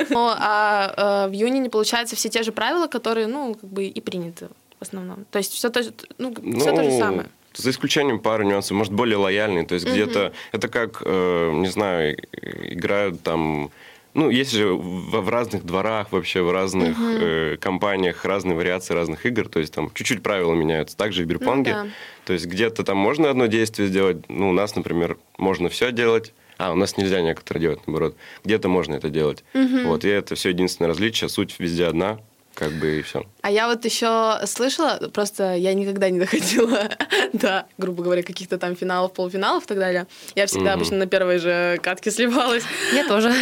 Ну, 0.10 0.30
а 0.38 1.26
э, 1.26 1.30
в 1.30 1.32
Юнине, 1.32 1.70
получается, 1.70 2.16
все 2.16 2.30
те 2.30 2.44
же 2.44 2.52
правила, 2.52 2.88
которые, 2.88 3.28
ну, 3.28 3.56
как 3.56 3.70
бы 3.70 3.86
и 3.86 4.02
приняты 4.02 4.50
в 4.80 4.82
основном. 4.84 5.26
То 5.32 5.40
есть 5.40 5.54
все 5.54 5.70
то, 5.70 5.82
же- 5.82 5.94
ну, 6.18 6.34
все 6.60 6.76
то 6.76 6.84
же 6.84 6.92
самое. 6.98 7.30
За 7.54 7.70
исключением 7.72 8.20
пары 8.20 8.46
нюансов, 8.46 8.78
может, 8.78 8.94
более 8.94 9.18
лояльный. 9.18 9.66
То 9.66 9.76
есть 9.76 9.88
где-то 9.88 10.34
это 10.52 10.68
как, 10.68 11.02
э, 11.06 11.52
не 11.56 11.68
знаю, 11.68 12.18
играют 12.32 13.22
там... 13.24 13.72
Ну, 14.16 14.30
есть 14.30 14.52
же 14.52 14.74
в, 14.74 15.22
в 15.22 15.30
разных 15.30 15.64
дворах, 15.66 16.12
вообще 16.12 16.42
в 16.42 16.52
разных 16.52 16.98
э, 17.00 17.58
компаниях 17.62 18.26
разные 18.26 18.56
вариации 18.56 18.94
разных 18.94 19.26
игр. 19.26 19.48
То 19.48 19.60
есть 19.60 19.74
там 19.74 19.92
чуть-чуть 19.94 20.24
правила 20.24 20.54
меняются. 20.54 20.98
Также 20.98 21.22
и 21.22 21.26
в 21.26 21.28
бирпонге. 21.28 21.72
да. 21.72 21.88
То 22.26 22.34
есть 22.34 22.46
где-то 22.46 22.84
там 22.84 22.98
можно 22.98 23.30
одно 23.30 23.46
действие 23.48 23.88
сделать. 23.88 24.18
Ну, 24.30 24.50
у 24.50 24.54
нас, 24.54 24.76
например, 24.76 25.18
можно 25.38 25.70
все 25.70 25.92
делать. 25.92 26.34
А, 26.58 26.74
у 26.74 26.76
нас 26.76 26.98
нельзя 26.98 27.22
некоторые 27.22 27.62
делать, 27.62 27.80
наоборот. 27.88 28.16
Где-то 28.44 28.68
можно 28.68 28.96
это 28.96 29.10
делать. 29.10 29.44
Вот, 29.86 30.04
и 30.04 30.10
это 30.10 30.36
все 30.36 30.50
единственное 30.50 30.90
различие. 30.90 31.30
Суть 31.30 31.56
везде 31.58 31.86
одна. 31.86 32.20
Как 32.60 32.74
бы 32.74 33.00
и 33.00 33.02
все. 33.02 33.24
А 33.42 33.50
я 33.50 33.70
вот 33.70 33.86
еще 33.86 34.38
слышала, 34.46 35.00
просто 35.14 35.56
я 35.56 35.74
никогда 35.74 36.10
не 36.10 36.20
доходила 36.20 36.90
до, 37.34 37.66
грубо 37.78 38.04
говоря, 38.04 38.22
каких-то 38.22 38.58
там 38.58 38.76
финалов, 38.76 39.14
полуфиналов 39.14 39.64
и 39.64 39.68
так 39.68 39.80
далее. 39.80 40.08
Я 40.36 40.46
всегда 40.46 40.74
обычно 40.74 40.98
на 40.98 41.08
первой 41.08 41.38
же 41.38 41.80
катке 41.82 42.12
сливалась. 42.12 42.64
Я 42.94 43.08
тоже. 43.08 43.30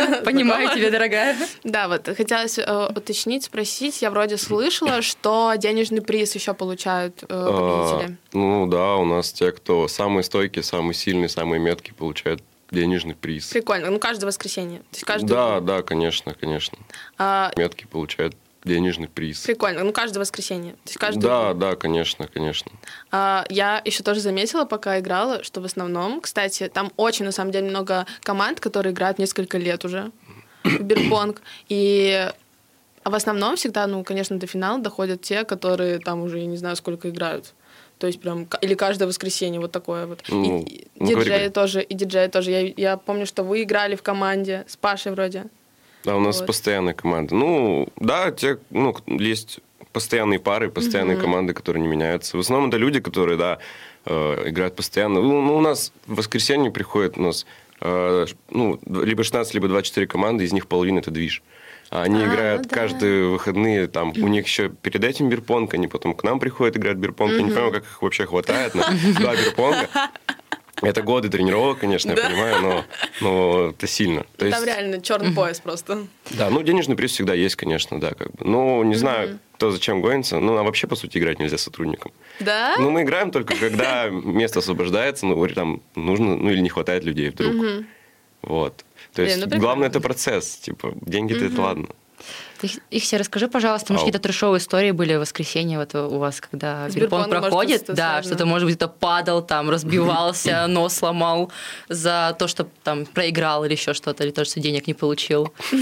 Понимаю 0.24 0.74
тебя, 0.74 0.90
дорогая. 0.90 1.36
Да, 1.62 1.86
вот 1.86 2.08
хотелось 2.16 2.58
э, 2.58 2.86
уточнить, 2.88 3.44
спросить. 3.44 4.02
Я 4.02 4.10
вроде 4.10 4.36
слышала, 4.36 5.02
что 5.02 5.52
денежный 5.56 6.02
приз 6.02 6.34
еще 6.34 6.52
получают 6.52 7.22
э, 7.22 7.26
А, 7.30 7.92
победители. 7.92 8.16
Ну 8.32 8.66
да, 8.66 8.96
у 8.96 9.04
нас 9.04 9.32
те, 9.32 9.52
кто 9.52 9.86
самые 9.86 10.24
стойкие, 10.24 10.64
самые 10.64 10.94
сильные, 10.94 11.28
самые 11.28 11.60
меткие, 11.60 11.94
получают 11.94 12.42
денежный 12.72 13.14
приз. 13.14 13.46
Прикольно. 13.46 13.90
Ну, 13.90 14.00
каждое 14.00 14.26
воскресенье. 14.26 14.80
То 14.80 14.86
есть 14.94 15.04
каждый... 15.04 15.28
Да, 15.28 15.60
да, 15.60 15.82
конечно, 15.82 16.34
конечно. 16.34 16.76
А, 17.18 17.52
Меткие 17.56 17.86
получают 17.86 18.34
денежный 18.64 19.08
приз. 19.08 19.40
прикольно. 19.40 19.84
Ну, 19.84 19.92
каждое 19.92 20.20
воскресенье. 20.20 20.72
То 20.72 20.78
есть 20.86 20.98
каждый... 20.98 21.20
Да, 21.20 21.54
да, 21.54 21.76
конечно, 21.76 22.26
конечно. 22.26 22.72
А, 23.10 23.44
я 23.48 23.80
еще 23.84 24.02
тоже 24.02 24.20
заметила, 24.20 24.64
пока 24.64 24.98
играла, 24.98 25.42
что 25.44 25.60
в 25.60 25.64
основном, 25.64 26.20
кстати, 26.20 26.68
там 26.72 26.90
очень, 26.96 27.24
на 27.24 27.32
самом 27.32 27.52
деле, 27.52 27.68
много 27.68 28.06
команд, 28.22 28.60
которые 28.60 28.92
играют 28.92 29.18
несколько 29.18 29.58
лет 29.58 29.84
уже 29.84 30.10
в 30.64 30.82
бирпонг. 30.82 31.42
И 31.68 32.30
а 33.04 33.10
в 33.10 33.14
основном 33.14 33.56
всегда, 33.56 33.86
ну, 33.86 34.02
конечно, 34.02 34.38
до 34.38 34.46
финала 34.46 34.80
доходят 34.80 35.20
те, 35.20 35.44
которые 35.44 35.98
там 35.98 36.22
уже, 36.22 36.38
я 36.38 36.46
не 36.46 36.56
знаю, 36.56 36.74
сколько 36.74 37.10
играют. 37.10 37.52
То 37.98 38.06
есть 38.06 38.20
прям, 38.20 38.48
или 38.62 38.74
каждое 38.74 39.06
воскресенье 39.06 39.60
вот 39.60 39.72
такое 39.72 40.06
вот. 40.06 40.22
Ну, 40.28 40.62
и, 40.62 40.86
ну, 40.96 41.06
говори, 41.06 41.24
диджеи 41.24 41.36
говори. 41.36 41.48
тоже, 41.50 41.82
и 41.82 41.94
диджеи 41.94 42.28
тоже. 42.28 42.50
Я, 42.50 42.72
я 42.76 42.96
помню, 42.96 43.26
что 43.26 43.44
вы 43.44 43.62
играли 43.62 43.94
в 43.94 44.02
команде 44.02 44.64
с 44.66 44.76
Пашей 44.76 45.12
вроде. 45.12 45.44
Да, 46.04 46.16
у 46.16 46.20
нас 46.20 46.38
Вот. 46.38 46.46
постоянная 46.46 46.94
команда. 46.94 47.34
Ну, 47.34 47.88
да, 47.96 48.30
те, 48.30 48.58
ну, 48.70 48.94
есть 49.06 49.60
постоянные 49.92 50.38
пары, 50.38 50.70
постоянные 50.70 51.16
команды, 51.16 51.54
которые 51.54 51.80
не 51.82 51.88
меняются. 51.88 52.36
В 52.36 52.40
основном 52.40 52.68
это 52.68 52.76
люди, 52.78 53.00
которые, 53.00 53.38
да, 53.38 53.58
э, 54.06 54.48
играют 54.48 54.76
постоянно. 54.76 55.20
Ну, 55.22 55.40
ну, 55.40 55.56
у 55.56 55.60
нас 55.60 55.92
в 56.06 56.16
воскресенье 56.16 56.70
приходит 56.70 57.16
у 57.16 57.22
нас 57.22 57.46
э, 57.80 58.26
ну, 58.50 58.80
либо 58.86 59.22
16, 59.24 59.54
либо 59.54 59.68
24 59.68 60.06
команды, 60.06 60.44
из 60.44 60.52
них 60.52 60.66
половина 60.66 60.98
это 60.98 61.10
движ. 61.10 61.42
Они 61.90 62.22
А, 62.22 62.26
играют 62.26 62.62
ну 62.64 62.68
да. 62.70 62.74
каждые 62.74 63.28
выходные, 63.28 63.86
там, 63.86 64.10
у 64.16 64.28
них 64.28 64.46
еще 64.46 64.68
перед 64.68 65.04
этим 65.04 65.28
бирпонг, 65.28 65.74
они 65.74 65.86
потом 65.86 66.14
к 66.14 66.24
нам 66.24 66.40
приходят 66.40 66.76
играть 66.76 66.96
бирпонг. 66.96 67.32
Я 67.32 67.42
не 67.42 67.50
понимаю, 67.50 67.72
как 67.72 67.84
их 67.84 68.02
вообще 68.02 68.26
хватает 68.26 68.74
на 68.74 68.84
два 69.18 69.36
бирпонга. 69.36 69.88
Это 70.82 71.02
годы 71.02 71.28
тренировок, 71.28 71.78
конечно, 71.78 72.10
я 72.10 72.16
понимаю, 72.16 72.60
но, 72.62 72.84
но 73.20 73.68
это 73.70 73.86
сильно. 73.86 74.24
То 74.36 74.50
Там 74.50 74.64
реально 74.64 75.00
черный 75.00 75.32
пояс 75.32 75.60
просто. 75.60 76.06
да, 76.30 76.50
ну 76.50 76.62
денежный 76.62 76.96
приз 76.96 77.12
всегда 77.12 77.34
есть, 77.34 77.56
конечно, 77.56 78.00
да, 78.00 78.10
как 78.10 78.32
бы. 78.32 78.44
Ну, 78.44 78.82
не 78.82 78.94
знаю, 78.96 79.38
кто 79.54 79.70
зачем 79.70 80.00
гонится. 80.00 80.40
Ну, 80.40 80.56
а 80.56 80.62
вообще, 80.62 80.86
по 80.86 80.96
сути, 80.96 81.18
играть 81.18 81.38
нельзя 81.38 81.58
сотрудникам. 81.58 82.12
Да? 82.40 82.74
Ну, 82.78 82.90
мы 82.90 83.02
играем 83.02 83.30
только 83.30 83.56
когда 83.56 84.06
место 84.10 84.58
освобождается, 84.58 85.26
ну, 85.26 85.44
или 85.44 85.54
там 85.54 85.80
нужно, 85.94 86.36
ну, 86.36 86.50
или 86.50 86.60
не 86.60 86.68
хватает 86.68 87.04
людей 87.04 87.30
вдруг. 87.30 87.54
Вот. 88.42 88.84
То 89.14 89.22
Блин, 89.22 89.38
есть, 89.38 89.46
ну, 89.46 89.58
главное, 89.58 89.88
это 89.88 90.00
процесс. 90.00 90.56
Типа, 90.56 90.92
деньги-то 91.00 91.44
это 91.44 91.60
ладно. 91.60 91.88
Их, 92.62 92.78
их 92.90 93.02
все 93.02 93.16
расскажи, 93.16 93.48
пожалуйста, 93.48 93.92
может, 93.92 94.04
Ау. 94.04 94.06
какие-то 94.06 94.22
трешовые 94.22 94.58
истории 94.58 94.92
были 94.92 95.16
в 95.16 95.20
воскресенье 95.20 95.78
вот 95.78 95.94
у 95.94 96.18
вас, 96.18 96.40
когда 96.40 96.88
С 96.88 96.94
бирпонг 96.94 97.26
бирпонгом, 97.26 97.30
может, 97.30 97.42
проходит? 97.50 97.76
что-то 97.82 97.92
Да, 97.94 98.22
что-то, 98.22 98.46
может 98.46 98.66
быть, 98.66 98.76
это 98.76 98.88
падал, 98.88 99.42
там, 99.42 99.68
разбивался, 99.70 100.66
нос 100.68 100.94
сломал 100.94 101.52
за 101.88 102.34
то, 102.38 102.48
что 102.48 102.66
там 102.82 103.04
проиграл 103.06 103.64
или 103.64 103.72
еще 103.72 103.92
что-то, 103.92 104.24
или 104.24 104.30
то, 104.30 104.44
что 104.44 104.60
денег 104.60 104.86
не 104.86 104.94
получил. 104.94 105.52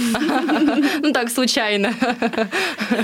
Ну, 1.03 1.13
так, 1.13 1.31
случайно. 1.31 1.95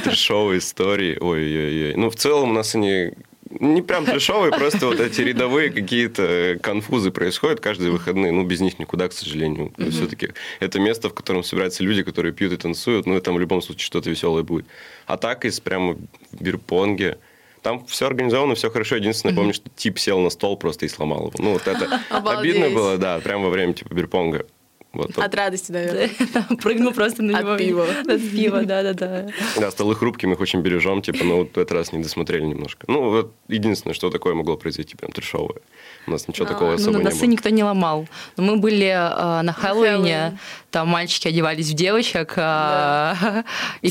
Трешовые 0.04 0.58
истории. 0.58 1.18
Ой-ой-ой. 1.20 1.94
Ну, 1.96 2.10
в 2.10 2.16
целом 2.16 2.50
у 2.50 2.52
нас 2.52 2.74
они 2.74 3.12
не 3.50 3.82
прям 3.82 4.04
трешовые, 4.04 4.52
просто 4.52 4.86
вот 4.86 5.00
эти 5.00 5.20
рядовые 5.22 5.70
какие-то 5.70 6.58
конфузы 6.62 7.10
происходят 7.10 7.60
каждые 7.60 7.90
выходные. 7.90 8.32
Ну, 8.32 8.44
без 8.44 8.60
них 8.60 8.78
никуда, 8.78 9.08
к 9.08 9.12
сожалению. 9.12 9.72
Все-таки 9.90 10.30
это 10.60 10.80
место, 10.80 11.08
в 11.08 11.14
котором 11.14 11.42
собираются 11.42 11.82
люди, 11.82 12.02
которые 12.02 12.32
пьют 12.32 12.52
и 12.52 12.56
танцуют. 12.56 13.06
Ну, 13.06 13.16
и 13.16 13.20
там 13.20 13.34
в 13.34 13.40
любом 13.40 13.62
случае 13.62 13.84
что-то 13.84 14.10
веселое 14.10 14.42
будет. 14.42 14.66
А 15.06 15.16
так, 15.16 15.44
из 15.44 15.60
прямо 15.60 15.96
бирпонге, 16.32 17.18
там 17.62 17.84
все 17.86 18.06
организовано, 18.06 18.54
все 18.54 18.70
хорошо. 18.70 18.96
Единственное, 18.96 19.34
помню, 19.34 19.54
что 19.54 19.70
тип 19.74 19.98
сел 19.98 20.20
на 20.20 20.30
стол 20.30 20.56
просто 20.56 20.86
и 20.86 20.88
сломал 20.88 21.28
его. 21.28 21.32
Ну, 21.38 21.52
вот 21.52 21.66
это 21.66 22.00
обидно 22.10 22.70
было, 22.70 22.98
да, 22.98 23.18
прямо 23.18 23.44
во 23.44 23.50
время 23.50 23.72
типа 23.72 23.94
бирпонга. 23.94 24.46
Вот, 24.98 25.14
вот. 25.16 25.24
От 25.24 25.34
радости, 25.34 25.70
наверное. 25.72 26.10
Прыгнул 26.62 26.92
просто 26.92 27.22
на 27.22 27.38
От 27.38 27.44
него. 27.44 27.56
пива. 27.56 27.86
От 28.06 28.20
пива, 28.30 28.62
да-да-да. 28.64 29.28
Да, 29.56 29.70
столы 29.70 29.94
хрупкие, 29.94 30.28
мы 30.28 30.34
их 30.34 30.40
очень 30.40 30.60
бережем, 30.60 31.02
типа, 31.02 31.24
но 31.24 31.36
вот 31.38 31.50
в 31.54 31.58
этот 31.58 31.70
раз 31.72 31.92
не 31.92 32.02
досмотрели 32.02 32.44
немножко. 32.44 32.84
Ну, 32.88 33.10
вот 33.10 33.32
единственное, 33.48 33.94
что 33.94 34.10
такое 34.10 34.34
могло 34.34 34.56
произойти, 34.56 34.96
прям 34.96 35.12
трешовое. 35.12 35.60
У 36.06 36.10
нас 36.10 36.26
ничего 36.26 36.46
такого 36.46 36.70
ну, 36.70 36.74
особо 36.74 36.98
не 36.98 37.04
носы 37.04 37.20
было. 37.20 37.26
никто 37.30 37.48
не 37.50 37.62
ломал. 37.62 38.08
Но 38.36 38.42
мы 38.42 38.56
были 38.56 38.86
э, 38.86 39.42
на 39.42 39.52
Хэллоуине, 39.52 40.14
Хэллоуин. 40.18 40.38
там 40.72 40.88
мальчики 40.88 41.28
одевались 41.28 41.70
в 41.70 41.74
девочек, 41.74 42.34
а, 42.36 43.44
и, 43.82 43.88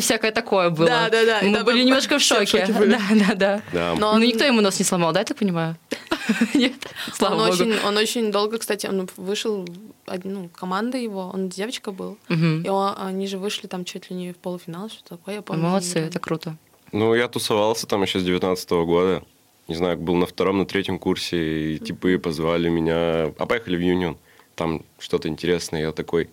всякое, 0.00 0.30
такое 0.32 0.70
было. 0.70 0.86
Да, 0.88 1.08
да, 1.10 1.24
да. 1.24 1.40
И 1.40 1.48
Мы 1.50 1.64
были 1.64 1.82
немножко 1.82 2.18
в 2.18 2.22
шоке. 2.30 2.46
шоке 2.46 2.72
были. 2.72 2.92
Да, 2.92 3.00
да, 3.10 3.34
да. 3.34 3.62
Да. 3.72 3.94
Но 3.98 4.14
Ну, 4.18 4.24
никто 4.24 4.44
ему 4.44 4.60
нос 4.60 4.78
не 4.78 4.84
сломал, 4.84 5.12
да, 5.12 5.20
я 5.20 5.24
так 5.26 5.36
понимаю? 5.36 5.76
Нет, 6.54 6.72
слава 7.12 7.34
он, 7.34 7.40
богу. 7.50 7.52
очень, 7.52 7.74
он 7.86 7.96
очень 7.96 8.30
долго, 8.32 8.58
кстати, 8.58 8.86
он 8.86 9.08
вышел, 9.16 9.66
од- 10.06 10.24
ну, 10.30 10.48
команда 10.54 10.96
его, 10.98 11.30
он 11.34 11.48
девочка 11.48 11.90
был, 11.92 12.16
Мгм. 12.28 12.62
и 12.62 12.68
он- 12.68 12.94
они 12.96 13.26
же 13.26 13.38
вышли 13.38 13.66
там 13.66 13.84
чуть 13.84 14.10
ли 14.10 14.16
не 14.16 14.32
в 14.32 14.36
полуфинал, 14.36 14.88
что 14.88 15.02
такое, 15.16 15.36
я 15.36 15.42
помню. 15.42 15.62
Молодцы, 15.64 15.98
это 15.98 16.18
круто. 16.18 16.56
Ну, 16.92 17.14
я 17.14 17.28
тусовался 17.28 17.86
там 17.86 18.02
еще 18.02 18.18
с 18.18 18.24
19 18.24 18.84
года. 18.84 19.22
Не 19.68 19.74
знаю, 19.76 19.96
был 19.98 20.16
на 20.16 20.26
втором, 20.26 20.58
на 20.58 20.66
третьем 20.66 20.98
курсе, 20.98 21.74
и 21.74 21.78
типы 21.78 22.18
позвали 22.18 22.68
меня. 22.68 23.32
А 23.38 23.46
поехали 23.46 23.76
в 23.76 23.80
Юнион. 23.80 24.16
Там 24.56 24.82
что-то 24.98 25.28
интересное. 25.28 25.80
Я 25.82 25.92
такой, 25.92 26.28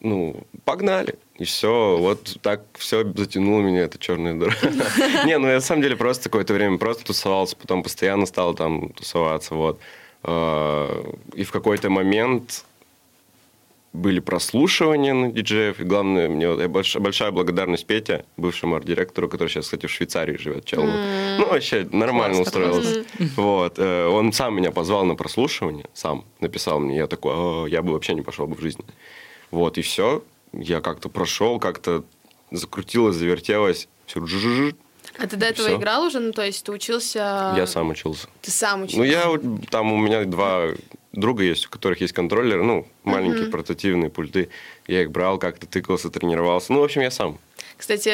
ну, 0.00 0.36
погнали. 0.64 1.16
И 1.38 1.44
все, 1.44 1.96
вот 1.98 2.38
так 2.42 2.62
все 2.74 3.04
затянуло 3.16 3.60
меня, 3.60 3.80
эта 3.80 3.98
черная 3.98 4.34
дыра. 4.34 4.54
Не, 5.26 5.38
ну 5.38 5.48
я 5.48 5.54
на 5.54 5.60
самом 5.60 5.82
деле 5.82 5.96
просто 5.96 6.24
какое-то 6.24 6.54
время 6.54 6.78
просто 6.78 7.04
тусовался, 7.04 7.56
потом 7.56 7.82
постоянно 7.82 8.26
стал 8.26 8.54
там 8.54 8.90
тусоваться, 8.90 9.54
вот. 9.56 9.80
А, 10.22 11.14
И 11.34 11.42
в 11.44 11.50
какой-то 11.52 11.90
момент 11.90 12.64
были 13.98 14.20
прослушивания 14.20 15.12
на 15.14 15.30
диджеев, 15.32 15.80
и 15.80 15.84
главное, 15.84 16.28
мне 16.28 16.48
вот, 16.48 16.60
я 16.60 16.66
больш- 16.66 16.98
большая 17.00 17.30
благодарность 17.32 17.86
Пете, 17.86 18.24
бывшему 18.36 18.76
арт-директору, 18.76 19.28
который 19.28 19.48
сейчас, 19.48 19.64
кстати, 19.66 19.86
в 19.86 19.90
Швейцарии 19.90 20.36
живет, 20.36 20.64
чел. 20.64 20.84
Ну, 20.84 21.46
вообще 21.46 21.86
нормально 21.92 22.40
устроился. 22.42 23.04
Вот. 23.36 23.78
э, 23.78 24.06
Он 24.06 24.32
сам 24.32 24.54
меня 24.56 24.70
позвал 24.70 25.04
на 25.04 25.14
прослушивание, 25.16 25.86
сам 25.94 26.24
написал 26.40 26.80
мне, 26.80 26.96
я 26.96 27.06
такой, 27.06 27.32
«А, 27.34 27.66
я 27.66 27.82
бы 27.82 27.92
вообще 27.92 28.14
не 28.14 28.22
пошел 28.22 28.46
бы 28.46 28.54
в 28.54 28.60
жизни. 28.60 28.84
Вот, 29.50 29.78
и 29.78 29.82
все. 29.82 30.22
Я 30.52 30.80
как-то 30.80 31.08
прошел, 31.08 31.58
как-то 31.58 32.04
закрутилось, 32.50 33.16
завертелось. 33.16 33.88
Все. 34.06 34.20
А 35.18 35.26
ты 35.26 35.36
до 35.36 35.46
этого 35.46 35.68
Всё. 35.68 35.76
играл 35.78 36.04
уже? 36.04 36.20
Ну, 36.20 36.32
то 36.32 36.42
есть 36.44 36.64
ты 36.64 36.70
учился... 36.72 37.52
Я 37.56 37.66
сам 37.66 37.90
учился. 37.90 38.28
Ты 38.42 38.50
сам 38.50 38.82
учился? 38.82 38.98
Ну, 38.98 39.04
я 39.04 39.24
там 39.70 39.92
у 39.92 39.98
меня 39.98 40.24
два 40.24 40.68
друга 41.20 41.42
есть, 41.42 41.66
у 41.66 41.70
которых 41.70 42.00
есть 42.00 42.12
контроллеры, 42.12 42.62
ну, 42.62 42.86
маленькие 43.04 43.46
портативные 43.50 44.10
пульты. 44.10 44.48
Я 44.86 45.02
их 45.02 45.10
брал, 45.10 45.38
как-то 45.38 45.66
тыкался, 45.66 46.10
тренировался. 46.10 46.72
Ну, 46.72 46.80
в 46.80 46.84
общем, 46.84 47.02
я 47.02 47.10
сам. 47.10 47.38
Кстати, 47.78 48.10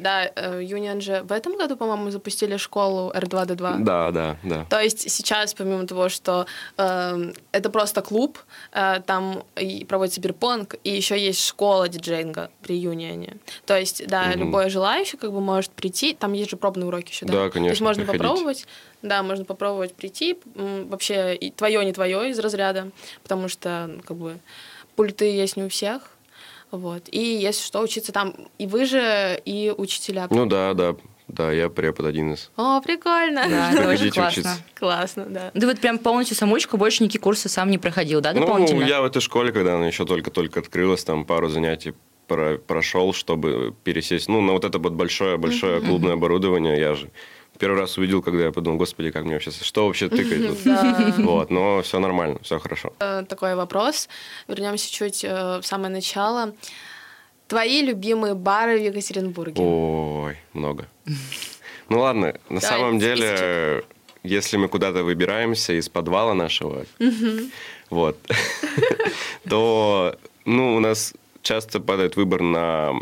да, 0.00 0.30
э, 0.34 0.62
Union 0.62 1.00
же 1.00 1.22
в 1.24 1.32
этом 1.32 1.58
году, 1.58 1.76
по-моему, 1.76 2.10
запустили 2.10 2.56
школу 2.56 3.10
R2D2. 3.12 3.78
Да, 3.80 4.10
да, 4.12 4.36
да. 4.44 4.64
То 4.70 4.80
есть 4.80 5.10
сейчас, 5.10 5.54
помимо 5.54 5.86
того, 5.88 6.08
что 6.08 6.46
э, 6.76 7.32
это 7.50 7.68
просто 7.68 8.00
клуб, 8.00 8.38
э, 8.72 9.00
там 9.04 9.42
проводится 9.88 10.20
бирпонг, 10.20 10.76
и 10.84 10.90
еще 10.90 11.18
есть 11.18 11.44
школа 11.44 11.88
диджейнга 11.88 12.50
при 12.62 12.76
Юнионе. 12.76 13.38
То 13.66 13.76
есть, 13.76 14.06
да, 14.06 14.28
Мгм. 14.30 14.38
любой 14.40 14.70
желающий 14.70 15.16
как 15.16 15.32
бы 15.32 15.40
может 15.40 15.72
прийти, 15.72 16.14
там 16.14 16.32
есть 16.32 16.50
же 16.50 16.56
пробные 16.56 16.86
уроки 16.86 17.10
еще, 17.10 17.26
да? 17.26 17.32
Да, 17.32 17.38
То 17.38 17.44
есть 17.44 17.54
конечно, 17.54 17.86
можно 17.86 18.02
приходите. 18.04 18.24
попробовать, 18.24 18.66
да, 19.02 19.22
можно 19.24 19.44
попробовать 19.44 19.94
прийти, 19.94 20.38
вообще 20.54 21.34
и 21.34 21.50
твое, 21.50 21.84
не 21.84 21.92
твое 21.92 22.30
из 22.30 22.38
разряда, 22.38 22.90
потому 23.24 23.48
что, 23.48 23.86
ну, 23.88 24.00
как 24.02 24.16
бы, 24.16 24.38
пульты 24.94 25.24
есть 25.24 25.56
не 25.56 25.64
у 25.64 25.68
всех, 25.68 26.02
вот. 26.70 27.08
И 27.10 27.20
если 27.20 27.62
что, 27.64 27.80
учиться 27.80 28.12
там 28.12 28.34
и 28.58 28.66
вы 28.66 28.84
же, 28.86 29.40
и 29.44 29.72
учителя. 29.76 30.26
Ну, 30.30 30.46
да, 30.46 30.74
да. 30.74 30.96
Да, 31.28 31.52
я 31.52 31.68
препод 31.68 32.06
один 32.06 32.32
из. 32.32 32.50
О, 32.56 32.80
прикольно. 32.80 33.44
Да, 33.46 33.70
это 33.72 33.80
очень 33.90 34.10
Приходите 34.10 34.10
классно. 34.12 34.40
учиться. 34.40 34.56
Классно, 34.78 35.26
да. 35.26 35.50
Ты 35.50 35.66
вот 35.66 35.78
прям 35.78 35.98
полностью 35.98 36.34
самоучку, 36.36 36.78
больше 36.78 37.02
никакие 37.02 37.20
курсы 37.20 37.50
сам 37.50 37.70
не 37.70 37.76
проходил, 37.76 38.22
да, 38.22 38.32
Ну, 38.32 38.40
дополнительно? 38.40 38.84
я 38.84 39.02
в 39.02 39.04
этой 39.04 39.20
школе, 39.20 39.52
когда 39.52 39.74
она 39.74 39.86
еще 39.86 40.06
только-только 40.06 40.60
открылась, 40.60 41.04
там 41.04 41.26
пару 41.26 41.48
занятий 41.50 41.92
про- 42.28 42.56
прошел, 42.56 43.12
чтобы 43.12 43.74
пересесть. 43.84 44.28
Ну, 44.28 44.40
на 44.40 44.52
вот 44.54 44.64
это 44.64 44.78
вот 44.78 44.94
большое-большое 44.94 45.82
клубное 45.82 46.14
оборудование. 46.14 46.78
Я 46.80 46.94
же 46.94 47.10
первый 47.58 47.80
раз 47.80 47.98
увидел, 47.98 48.22
когда 48.22 48.44
я 48.44 48.52
подумал, 48.52 48.78
господи, 48.78 49.10
как 49.10 49.24
мне 49.24 49.34
вообще, 49.34 49.50
что 49.50 49.86
вообще 49.86 50.08
тыкает 50.08 50.48
тут? 50.48 51.18
Вот, 51.18 51.50
но 51.50 51.82
все 51.82 51.98
нормально, 51.98 52.38
все 52.42 52.58
хорошо. 52.58 52.92
Э, 53.00 53.24
такой 53.28 53.54
вопрос. 53.54 54.08
Вернемся 54.46 54.90
чуть 54.90 55.24
э, 55.24 55.58
в 55.58 55.62
самое 55.66 55.92
начало. 55.92 56.54
Твои 57.48 57.82
любимые 57.82 58.34
бары 58.34 58.78
в 58.78 58.82
Екатеринбурге? 58.82 59.60
Ой, 59.62 60.36
много. 60.52 60.86
Ну 61.88 62.00
ладно, 62.00 62.34
на 62.50 62.60
самом 62.60 62.98
деле, 62.98 63.84
если 64.22 64.58
мы 64.58 64.68
куда-то 64.68 65.02
выбираемся 65.02 65.72
из 65.72 65.88
подвала 65.88 66.34
нашего, 66.34 66.84
вот, 67.88 68.18
то, 69.48 70.18
ну, 70.44 70.76
у 70.76 70.80
нас 70.80 71.14
часто 71.42 71.80
падает 71.80 72.16
выбор 72.16 72.42
на 72.42 72.92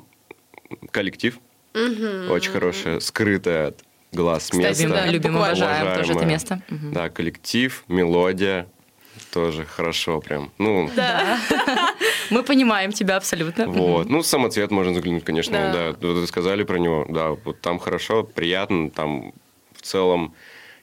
коллектив. 0.92 1.38
Очень 1.74 2.52
хорошее, 2.52 3.00
скрытое 3.00 3.68
от 3.68 3.85
глаз 4.16 4.52
место. 4.52 4.88
Да, 4.88 5.06
любим, 5.06 5.36
уважаем 5.36 5.98
тоже 5.98 6.14
это 6.14 6.24
место. 6.24 6.62
Да, 6.68 7.08
коллектив, 7.08 7.84
мелодия, 7.88 8.66
тоже 9.32 9.64
хорошо 9.64 10.20
прям. 10.20 10.50
Ну, 10.58 10.90
да. 10.96 11.38
Мы 12.30 12.42
понимаем 12.42 12.92
тебя 12.92 13.16
абсолютно. 13.16 13.68
Вот. 13.68 14.08
Ну, 14.08 14.22
самоцвет 14.22 14.70
можно 14.70 14.94
заглянуть, 14.94 15.24
конечно. 15.24 15.52
Да. 15.72 15.92
да. 15.92 16.08
Вы 16.08 16.26
сказали 16.26 16.64
про 16.64 16.78
него. 16.78 17.06
Да, 17.08 17.30
вот 17.44 17.60
там 17.60 17.78
хорошо, 17.78 18.24
приятно, 18.24 18.90
там 18.90 19.32
в 19.74 19.82
целом 19.82 20.34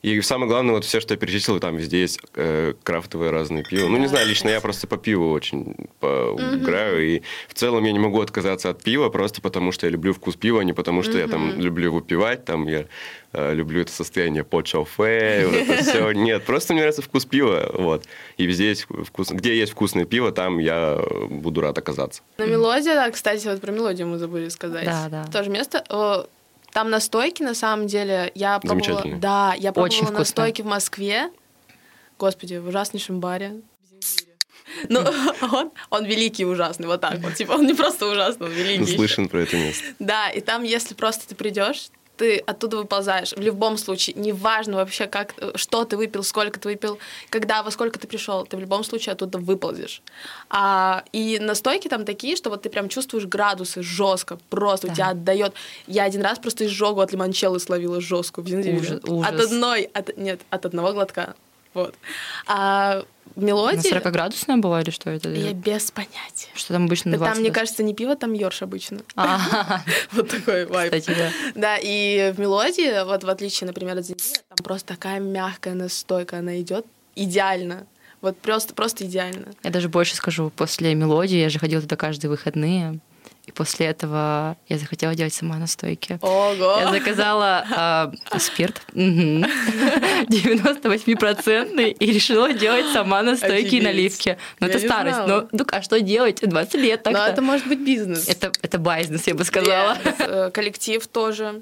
и 0.03 0.19
самое 0.21 0.49
главное, 0.49 0.73
вот 0.73 0.83
все, 0.83 0.99
что 0.99 1.13
я 1.13 1.17
перечислил, 1.17 1.61
там 1.61 1.77
везде 1.77 2.01
есть 2.01 2.19
э, 2.35 2.73
крафтовые 2.83 3.31
разные 3.31 3.63
пиво. 3.63 3.87
Ну, 3.87 3.97
не 3.97 4.07
знаю, 4.07 4.27
лично 4.27 4.49
я 4.49 4.59
просто 4.59 4.85
по 4.85 4.97
пиву 4.97 5.31
очень 5.31 5.77
по 6.01 6.37
играю. 6.55 7.07
И 7.07 7.21
в 7.47 7.53
целом 7.53 7.85
я 7.85 7.93
не 7.93 7.99
могу 7.99 8.19
отказаться 8.19 8.69
от 8.69 8.83
пива, 8.83 9.07
просто 9.07 9.41
потому 9.41 9.71
что 9.71 9.87
я 9.87 9.91
люблю 9.93 10.13
вкус 10.13 10.35
пива, 10.35 10.59
а 10.59 10.63
не 10.65 10.73
потому 10.73 11.03
что 11.03 11.17
я 11.17 11.29
там 11.29 11.57
люблю 11.57 11.93
выпивать, 11.93 12.43
там 12.43 12.67
я 12.67 12.83
э, 13.31 13.53
люблю 13.53 13.79
это 13.79 13.93
состояние 13.93 14.43
под 14.43 14.67
шофе, 14.67 15.47
вот 15.49 15.55
это 15.55 15.83
все. 15.83 16.11
Нет, 16.11 16.43
просто 16.43 16.73
мне 16.73 16.81
нравится 16.81 17.01
вкус 17.01 17.23
пива, 17.23 17.71
вот. 17.73 18.03
И 18.35 18.45
везде 18.45 18.67
есть 18.67 18.87
вкус, 19.05 19.29
где 19.29 19.57
есть 19.57 19.71
вкусное 19.71 20.03
пиво, 20.03 20.33
там 20.33 20.59
я 20.59 20.99
буду 21.29 21.61
рад 21.61 21.77
оказаться. 21.77 22.23
На 22.37 22.45
мелодия, 22.45 22.95
да, 22.95 23.09
кстати, 23.09 23.47
вот 23.47 23.61
про 23.61 23.71
мелодию 23.71 24.07
мы 24.07 24.17
забыли 24.17 24.49
сказать. 24.49 24.83
Да, 24.83 25.07
да. 25.09 25.25
Тоже 25.31 25.49
место. 25.49 26.27
Там 26.73 26.89
настойки, 26.89 27.43
на 27.43 27.53
самом 27.53 27.87
деле, 27.87 28.31
я 28.35 28.59
пробовала... 28.59 29.03
Да, 29.17 29.53
я 29.57 29.71
пробовала 29.71 29.85
Очень 29.85 30.11
настойки 30.11 30.61
в 30.61 30.65
Москве. 30.65 31.31
Господи, 32.17 32.55
в 32.55 32.67
ужаснейшем 32.67 33.19
баре. 33.19 33.61
Ну, 34.89 35.01
он, 35.51 35.71
он 35.89 36.05
великий 36.05 36.43
и 36.43 36.45
ужасный, 36.45 36.87
вот 36.87 37.01
так 37.01 37.19
вот. 37.19 37.35
Типа, 37.35 37.53
он 37.53 37.67
не 37.67 37.73
просто 37.73 38.07
ужасный, 38.07 38.47
он 38.47 38.53
великий. 38.53 38.95
Слышен 38.95 39.29
про 39.29 39.41
это 39.41 39.55
место. 39.55 39.83
Да, 39.99 40.29
и 40.29 40.41
там, 40.41 40.63
если 40.63 40.95
просто 40.95 41.27
ты 41.27 41.35
придешь, 41.35 41.89
ты 42.17 42.37
оттуда 42.37 42.77
выползаешь. 42.77 43.33
В 43.33 43.39
любом 43.39 43.77
случае, 43.77 44.15
неважно 44.15 44.77
вообще, 44.77 45.07
как, 45.07 45.33
что 45.55 45.83
ты 45.85 45.97
выпил, 45.97 46.23
сколько 46.23 46.59
ты 46.59 46.69
выпил, 46.69 46.99
когда, 47.29 47.63
во 47.63 47.71
сколько 47.71 47.99
ты 47.99 48.07
пришел, 48.07 48.45
ты 48.45 48.57
в 48.57 48.59
любом 48.59 48.83
случае 48.83 49.13
оттуда 49.13 49.37
выползешь. 49.39 50.01
А, 50.49 51.03
и 51.11 51.39
настойки 51.39 51.87
там 51.87 52.05
такие, 52.05 52.35
что 52.35 52.49
вот 52.49 52.61
ты 52.61 52.69
прям 52.69 52.89
чувствуешь 52.89 53.25
градусы 53.25 53.81
жестко, 53.81 54.37
просто 54.49 54.87
да. 54.87 54.93
у 54.93 54.95
тебя 54.95 55.09
отдает. 55.09 55.53
Я 55.87 56.03
один 56.03 56.21
раз 56.21 56.39
просто 56.39 56.65
изжогу 56.65 57.01
от 57.01 57.11
лимончеллы 57.11 57.59
словила 57.59 57.99
жесткую 57.99 58.45
в 58.45 58.47
Зинзивиле. 58.47 58.99
Ужас, 59.07 59.27
От 59.27 59.39
одной, 59.39 59.83
от, 59.93 60.15
нет, 60.17 60.41
от 60.49 60.65
одного 60.65 60.93
глотка. 60.93 61.35
Вот. 61.73 61.95
А 62.47 63.03
мелодия... 63.35 63.99
40-градусная 63.99 64.57
была 64.57 64.81
или 64.81 64.89
что 64.91 65.09
это? 65.09 65.29
Я 65.29 65.53
без 65.53 65.91
понятия. 65.91 66.49
Что 66.53 66.73
там 66.73 66.85
обычно 66.85 67.17
20? 67.17 67.33
Там, 67.33 67.41
мне 67.41 67.51
кажется, 67.51 67.83
не 67.83 67.93
пиво, 67.93 68.15
там 68.15 68.33
йорш 68.33 68.61
обычно. 68.61 68.99
Вот 70.11 70.29
такой 70.29 70.65
вайп. 70.65 70.93
Кстати, 70.93 71.17
да. 71.17 71.31
Да, 71.55 71.77
и 71.81 72.31
в 72.35 72.39
мелодии, 72.39 73.03
вот 73.05 73.23
в 73.23 73.29
отличие, 73.29 73.67
например, 73.67 73.97
от 73.97 74.05
Зензира, 74.05 74.41
там 74.49 74.63
просто 74.63 74.93
такая 74.93 75.19
мягкая 75.19 75.73
настойка, 75.73 76.39
она 76.39 76.59
идет 76.61 76.85
идеально. 77.15 77.87
Вот 78.21 78.37
просто, 78.37 78.73
просто 78.73 79.05
идеально. 79.05 79.47
Я 79.63 79.69
даже 79.69 79.89
больше 79.89 80.15
скажу, 80.15 80.49
после 80.55 80.95
мелодии 80.95 81.37
я 81.37 81.49
же 81.49 81.59
ходила 81.59 81.81
туда 81.81 81.95
каждые 81.97 82.29
выходные. 82.31 82.99
И 83.45 83.51
после 83.51 83.87
этого 83.87 84.55
я 84.69 84.77
захотела 84.77 85.13
делать 85.15 85.33
сама 85.33 85.57
настойки. 85.57 86.17
Ого! 86.21 86.77
Я 86.79 86.89
заказала 86.91 88.13
э, 88.31 88.39
спирт 88.39 88.81
98% 88.93 91.91
и 91.99 92.11
решила 92.11 92.53
делать 92.53 92.85
сама 92.93 93.21
настойки 93.21 93.75
и 93.75 93.81
наливки. 93.81 94.37
Но 94.61 94.67
я 94.67 94.73
это 94.73 94.85
старость. 94.85 95.19
Но, 95.27 95.49
ну, 95.51 95.65
а 95.69 95.81
что 95.81 95.99
делать? 95.99 96.39
20 96.41 96.73
лет 96.75 97.03
так 97.03 97.11
Но 97.13 97.27
это 97.27 97.41
может 97.41 97.67
быть 97.67 97.79
бизнес. 97.79 98.29
Это, 98.29 98.53
это 98.61 98.77
бизнес, 98.77 99.27
я 99.27 99.35
бы 99.35 99.43
сказала. 99.43 99.97
Э, 100.19 100.49
коллектив 100.51 101.05
тоже. 101.07 101.61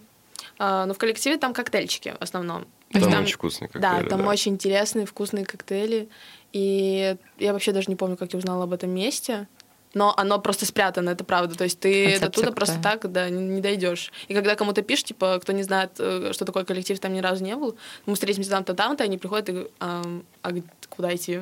А, 0.59 0.85
но 0.85 0.93
в 0.93 1.00
коллективе 1.00 1.38
там 1.38 1.51
коктейльчики 1.53 2.13
в 2.19 2.21
основном. 2.21 2.67
Там, 2.91 3.09
там 3.09 3.24
очень 3.24 3.33
вкусные 3.33 3.70
коктейли. 3.70 4.03
Да, 4.03 4.07
там 4.07 4.22
да. 4.22 4.27
очень 4.27 4.53
интересные, 4.53 5.07
вкусные 5.07 5.46
коктейли. 5.46 6.09
И 6.53 7.15
я 7.39 7.53
вообще 7.53 7.72
даже 7.72 7.89
не 7.89 7.96
помню, 7.96 8.17
как 8.17 8.33
я 8.33 8.37
узнала 8.37 8.65
об 8.65 8.74
этом 8.74 8.91
месте 8.91 9.48
но 9.93 10.13
оно 10.17 10.39
просто 10.39 10.65
спрятано, 10.65 11.09
это 11.09 11.23
правда. 11.23 11.55
То 11.55 11.63
есть 11.63 11.79
ты 11.79 12.03
Концепция 12.03 12.27
до 12.27 12.33
туда 12.33 12.51
просто 12.51 12.79
так 12.81 13.11
да, 13.11 13.29
не, 13.29 13.43
не 13.43 13.61
дойдешь. 13.61 14.11
И 14.27 14.33
когда 14.33 14.55
кому-то 14.55 14.81
пишешь, 14.81 15.05
типа, 15.05 15.39
кто 15.41 15.51
не 15.51 15.63
знает, 15.63 15.91
э, 15.99 16.31
что 16.33 16.45
такое 16.45 16.63
коллектив, 16.63 16.99
там 16.99 17.13
ни 17.13 17.19
разу 17.19 17.43
не 17.43 17.55
был, 17.55 17.77
мы 18.05 18.15
встретимся 18.15 18.49
там-то, 18.49 18.73
там-то, 18.73 19.03
они 19.03 19.17
приходят 19.17 19.49
и 19.49 19.67
а, 19.79 20.03
а 20.43 20.51
куда 20.89 21.13
идти? 21.15 21.41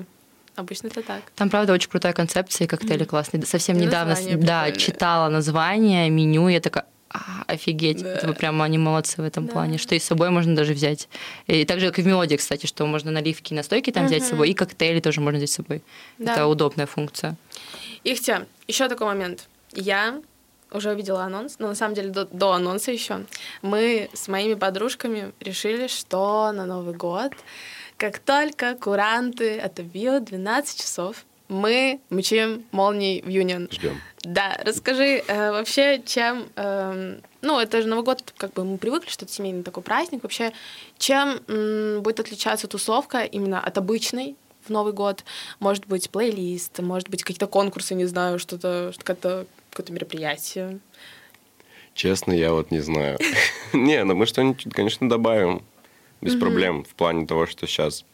Обычно 0.55 0.87
это 0.87 1.01
так. 1.01 1.21
Там, 1.35 1.49
правда, 1.49 1.73
очень 1.73 1.89
крутая 1.89 2.11
концепция, 2.13 2.65
и 2.65 2.67
коктейли 2.67 3.03
mm. 3.03 3.09
классные. 3.09 3.45
Совсем 3.45 3.77
и 3.77 3.81
недавно 3.81 4.17
да, 4.37 4.71
читала 4.71 5.29
название, 5.29 6.09
меню, 6.09 6.49
я 6.49 6.59
такая, 6.59 6.85
офигеть, 7.47 8.03
да. 8.03 8.13
это 8.13 8.33
прямо 8.33 8.65
они 8.65 8.77
молодцы 8.77 9.21
в 9.21 9.25
этом 9.25 9.47
да. 9.47 9.53
плане, 9.53 9.77
что 9.77 9.95
и 9.95 9.99
с 9.99 10.03
собой 10.03 10.29
можно 10.29 10.55
даже 10.55 10.73
взять. 10.73 11.09
И 11.47 11.65
так 11.65 11.79
же, 11.79 11.87
как 11.87 11.99
и 11.99 12.01
в 12.01 12.07
мелодии, 12.07 12.35
кстати, 12.35 12.65
что 12.65 12.85
можно 12.85 13.11
наливки 13.11 13.53
и 13.53 13.55
настойки 13.55 13.91
там 13.91 14.03
uh-huh. 14.03 14.07
взять 14.07 14.23
с 14.23 14.29
собой, 14.29 14.49
и 14.49 14.53
коктейли 14.53 14.99
тоже 14.99 15.21
можно 15.21 15.37
взять 15.37 15.49
с 15.49 15.55
собой. 15.55 15.81
Да. 16.17 16.33
Это 16.33 16.47
удобная 16.47 16.85
функция. 16.85 17.35
Ихтя, 18.03 18.45
еще 18.67 18.87
такой 18.87 19.07
момент. 19.07 19.47
Я 19.73 20.21
уже 20.71 20.91
увидела 20.91 21.23
анонс, 21.23 21.55
но 21.59 21.67
на 21.67 21.75
самом 21.75 21.95
деле 21.95 22.09
до, 22.09 22.25
до 22.25 22.53
анонса 22.53 22.91
еще. 22.91 23.25
Мы 23.61 24.09
с 24.13 24.27
моими 24.27 24.53
подружками 24.53 25.31
решили, 25.39 25.87
что 25.87 26.51
на 26.51 26.65
Новый 26.65 26.93
год, 26.93 27.33
как 27.97 28.19
только 28.19 28.75
куранты 28.75 29.59
отобьют 29.59 30.25
12 30.25 30.79
часов, 30.79 31.25
мы 31.49 31.99
мчим 32.09 32.63
молнией 32.71 33.21
в 33.21 33.27
Юнион. 33.27 33.67
Ждем. 33.71 33.99
Да, 34.23 34.57
расскажи 34.63 35.23
э, 35.27 35.51
вообще, 35.51 36.01
чем... 36.05 36.47
Э, 36.55 37.19
ну, 37.41 37.59
это 37.59 37.81
же 37.81 37.87
Новый 37.87 38.05
год, 38.05 38.33
как 38.37 38.53
бы 38.53 38.63
мы 38.63 38.77
привыкли, 38.77 39.09
что 39.09 39.25
это 39.25 39.33
семейный 39.33 39.63
такой 39.63 39.81
праздник. 39.81 40.23
Вообще, 40.23 40.51
чем 40.97 41.39
м, 41.47 42.01
будет 42.01 42.19
отличаться 42.19 42.67
тусовка 42.67 43.23
именно 43.23 43.59
от 43.59 43.77
обычной 43.77 44.35
в 44.65 44.69
Новый 44.69 44.93
год. 44.93 45.23
Может 45.59 45.87
быть, 45.87 46.09
плейлист, 46.09 46.79
может 46.79 47.09
быть, 47.09 47.23
какие-то 47.23 47.47
конкурсы, 47.47 47.95
не 47.95 48.05
знаю, 48.05 48.39
что-то, 48.39 48.91
что-то, 48.93 49.47
какое-то 49.71 49.91
мероприятие. 49.93 50.79
Честно, 51.93 52.31
я 52.31 52.53
вот 52.53 52.71
не 52.71 52.79
знаю. 52.79 53.17
Не, 53.73 54.03
ну 54.03 54.15
мы 54.15 54.25
что-нибудь, 54.25 54.67
конечно, 54.73 55.09
добавим. 55.09 55.63
Без 56.21 56.35
проблем. 56.35 56.83
В 56.83 56.95
плане 56.95 57.25
того, 57.25 57.45
что 57.45 57.65
сейчас 57.65 58.05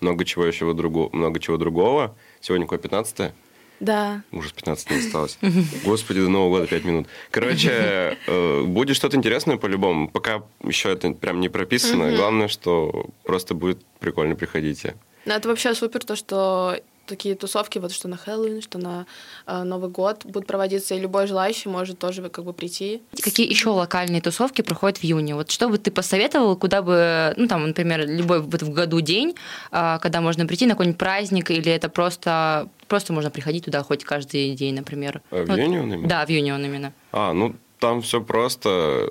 много 0.00 0.24
чего 0.24 0.44
еще 0.44 0.64
много 0.64 1.40
чего 1.40 1.56
другого. 1.56 2.16
Сегодня 2.44 2.66
какое 2.66 2.78
15 2.78 3.32
да. 3.80 4.22
Уже 4.30 4.52
15 4.52 4.90
не 4.90 4.98
осталось. 4.98 5.36
Господи, 5.84 6.20
до 6.20 6.28
Нового 6.28 6.58
года 6.58 6.66
5 6.68 6.84
минут. 6.84 7.06
Короче, 7.30 8.16
э, 8.26 8.62
будет 8.62 8.96
что-то 8.96 9.16
интересное 9.16 9.56
по-любому. 9.56 10.08
Пока 10.08 10.44
еще 10.62 10.92
это 10.92 11.10
прям 11.10 11.40
не 11.40 11.48
прописано. 11.48 12.14
Главное, 12.14 12.48
что 12.48 13.06
просто 13.24 13.54
будет 13.54 13.84
прикольно, 13.98 14.36
приходите. 14.36 14.94
Ну, 15.26 15.34
это 15.34 15.48
вообще 15.48 15.74
супер, 15.74 16.04
то, 16.04 16.16
что 16.16 16.80
такие 17.06 17.34
тусовки, 17.34 17.78
вот 17.78 17.92
что 17.92 18.08
на 18.08 18.16
Хэллоуин, 18.16 18.62
что 18.62 18.78
на 18.78 19.06
э, 19.46 19.62
Новый 19.62 19.90
год 19.90 20.24
будут 20.24 20.46
проводиться, 20.46 20.94
и 20.94 21.00
любой 21.00 21.26
желающий 21.26 21.68
может 21.68 21.98
тоже 21.98 22.28
как 22.28 22.44
бы 22.44 22.52
прийти. 22.52 23.02
Какие 23.22 23.48
еще 23.48 23.70
локальные 23.70 24.20
тусовки 24.20 24.62
проходят 24.62 24.98
в 24.98 25.04
июне? 25.04 25.34
Вот 25.34 25.50
что 25.50 25.68
бы 25.68 25.78
ты 25.78 25.90
посоветовал, 25.90 26.56
куда 26.56 26.82
бы, 26.82 27.34
ну 27.36 27.46
там, 27.46 27.66
например, 27.66 28.06
любой 28.06 28.40
вот 28.40 28.62
в 28.62 28.72
году 28.72 29.00
день, 29.00 29.34
э, 29.72 29.98
когда 30.00 30.20
можно 30.20 30.46
прийти 30.46 30.66
на 30.66 30.72
какой-нибудь 30.72 30.98
праздник, 30.98 31.50
или 31.50 31.70
это 31.70 31.88
просто 31.88 32.68
просто 32.88 33.12
можно 33.12 33.30
приходить 33.30 33.64
туда 33.64 33.82
хоть 33.82 34.04
каждый 34.04 34.54
день, 34.54 34.74
например? 34.74 35.22
А 35.30 35.44
в 35.44 35.48
вот, 35.48 35.58
Юнион 35.58 35.92
именно? 35.92 36.08
Да, 36.08 36.26
в 36.26 36.28
Юнион 36.28 36.64
именно. 36.64 36.92
А, 37.12 37.32
ну 37.32 37.54
там 37.78 38.02
все 38.02 38.20
просто 38.20 39.10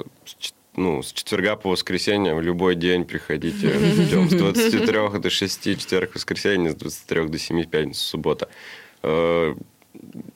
ну, 0.75 1.03
с 1.03 1.11
четверга 1.13 1.55
по 1.55 1.69
воскресенье 1.69 2.33
в 2.33 2.41
любой 2.41 2.75
день 2.75 3.05
приходите. 3.05 3.73
Ждем 3.73 4.29
с 4.29 4.33
23 4.33 5.19
до 5.19 5.29
6, 5.29 5.63
четверг, 5.63 6.15
воскресенье, 6.15 6.71
с 6.71 6.75
23 6.75 7.27
до 7.27 7.37
7, 7.37 7.63
пятница, 7.65 8.03
суббота. 8.03 8.49
Э, 9.03 9.53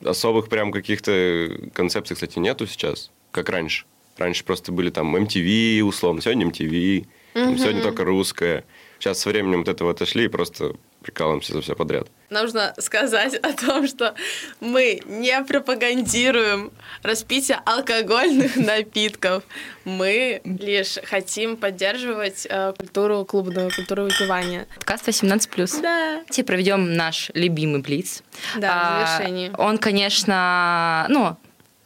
особых 0.04 0.50
прям 0.50 0.72
каких-то 0.72 1.50
концепций, 1.74 2.16
кстати, 2.16 2.40
нету 2.40 2.68
сейчас, 2.68 3.12
как 3.32 3.50
раньше. 3.50 3.86
Раньше 4.18 4.44
просто 4.44 4.72
были 4.72 4.90
там 4.90 5.16
MTV, 5.16 5.82
условно, 5.82 6.22
сегодня 6.22 6.48
MTV, 6.48 7.06
сегодня 7.34 7.82
только 7.82 8.04
русское. 8.04 8.66
Сейчас 9.00 9.20
со 9.20 9.30
временем 9.30 9.62
от 9.62 9.68
этого 9.68 9.92
отошли 9.92 10.26
и 10.26 10.28
просто 10.28 10.76
прикалываемся 11.02 11.54
за 11.54 11.62
все 11.62 11.76
подряд. 11.76 12.10
Нужно 12.30 12.74
сказать 12.78 13.36
о 13.36 13.54
том, 13.54 13.88
что 13.88 14.14
мы 14.60 15.02
не 15.06 15.42
пропагандируем 15.44 16.72
распитие 17.02 17.60
алкогольных 17.66 18.56
напитков. 18.58 19.44
Мы 19.86 20.42
лишь 20.44 20.98
хотим 21.06 21.56
поддерживать 21.56 22.46
э, 22.50 22.74
культуру 22.78 23.24
клубную, 23.24 23.72
культуру 23.74 24.04
выпивания. 24.04 24.68
Подкаст 24.76 25.08
18+. 25.08 25.82
Да. 25.82 26.24
Теперь 26.30 26.46
проведем 26.46 26.96
наш 26.96 27.32
любимый 27.34 27.82
блиц. 27.82 28.24
Да, 28.58 28.72
а, 28.74 29.06
в 29.06 29.08
завершении. 29.08 29.52
Он, 29.58 29.78
конечно, 29.78 31.06
ну, 31.08 31.38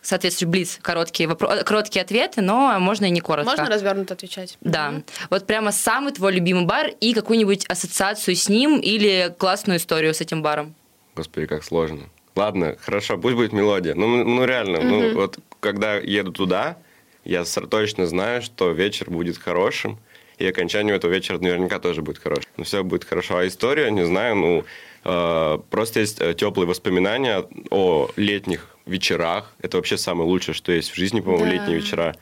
соответствующий 0.02 0.50
блиц, 0.52 0.80
короткие, 0.82 1.30
вопро- 1.30 1.64
короткие 1.64 2.02
ответы, 2.02 2.42
но 2.42 2.80
можно 2.80 3.06
и 3.06 3.10
не 3.10 3.22
коротко. 3.22 3.52
Можно 3.52 3.70
развернуто 3.70 4.14
отвечать. 4.14 4.58
Да. 4.62 4.90
Угу. 4.90 5.04
Вот 5.30 5.48
прямо 5.48 5.72
самый 5.72 6.12
твой 6.12 6.34
любимый 6.34 6.66
бар 6.66 6.92
и 7.00 7.14
какую-нибудь 7.14 7.66
ассоциацию 7.68 8.36
с 8.36 8.50
ним 8.50 8.80
или 8.80 9.34
классную 9.38 9.78
историю 9.78 10.14
с 10.14 10.22
этим 10.22 10.42
баром. 10.42 10.74
Господи, 11.16 11.46
как 11.46 11.64
сложно. 11.64 12.10
Ладно, 12.36 12.78
хорошо, 12.82 13.18
пусть 13.18 13.36
будет 13.36 13.54
мелодия. 13.54 13.94
Ну, 13.94 14.24
ну 14.24 14.46
реально, 14.46 14.80
угу. 14.80 14.88
ну 14.88 15.14
вот 15.16 15.40
когда 15.60 15.96
еду 15.96 16.32
туда, 16.32 16.78
я 17.24 17.44
точно 17.44 18.08
знаю, 18.08 18.42
что 18.42 18.72
вечер 18.72 19.10
будет 19.10 19.38
хорошим, 19.38 20.00
и 20.38 20.48
окончание 20.48 20.96
этого 20.96 21.12
вечера 21.12 21.38
наверняка 21.38 21.80
тоже 21.80 22.02
будет 22.02 22.18
хорошим. 22.18 22.50
Ну, 22.58 22.64
все 22.64 22.84
будет 22.84 23.04
хорошо. 23.04 23.38
А 23.38 23.48
история, 23.48 23.92
не 23.92 24.06
знаю, 24.06 24.36
ну, 24.36 24.66
э, 25.04 25.60
просто 25.70 26.00
есть 26.00 26.20
э, 26.20 26.34
теплые 26.34 26.68
воспоминания 26.68 27.46
о 27.70 28.10
летних 28.16 28.71
вечерах. 28.86 29.54
Это 29.60 29.78
вообще 29.78 29.98
самое 29.98 30.30
лучшее, 30.30 30.56
что 30.56 30.72
есть 30.72 30.92
в 30.92 30.96
жизни, 30.96 31.22
по-моему, 31.22 31.46
да. 31.46 31.52
летние 31.52 31.78
вечера. 31.78 32.16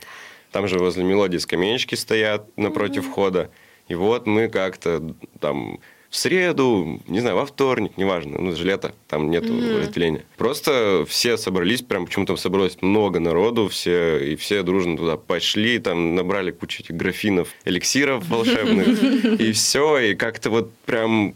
Там 0.52 0.68
же 0.68 0.80
возле 0.80 1.04
мелодии 1.04 1.38
скамеечки 1.38 1.96
стоят 1.96 2.58
напротив 2.58 3.06
mm-hmm. 3.06 3.12
входа. 3.12 3.52
И 3.88 3.96
вот 3.96 4.28
мы 4.28 4.50
как-то 4.50 5.16
там 5.40 5.80
в 6.10 6.16
среду, 6.16 7.00
не 7.08 7.20
знаю, 7.20 7.36
во 7.36 7.46
вторник, 7.46 7.92
неважно, 7.98 8.40
ну, 8.40 8.56
же 8.56 8.66
лето, 8.66 8.94
там 9.08 9.30
нету 9.30 9.54
mm-hmm. 9.54 9.80
разделения. 9.80 10.26
Просто 10.38 11.06
все 11.08 11.38
собрались, 11.38 11.84
прям 11.84 12.08
почему-то 12.08 12.36
собралось 12.36 12.82
много 12.82 13.20
народу, 13.20 13.68
все, 13.68 14.18
и 14.18 14.36
все 14.36 14.64
дружно 14.64 14.98
туда 14.98 15.18
пошли, 15.18 15.78
там 15.78 16.16
набрали 16.16 16.50
кучу 16.50 16.82
этих 16.82 16.96
графинов, 16.96 17.50
эликсиров 17.64 18.28
волшебных, 18.28 19.04
и 19.40 19.52
все, 19.52 20.00
и 20.00 20.16
как-то 20.16 20.50
вот 20.50 20.74
прям 20.86 21.36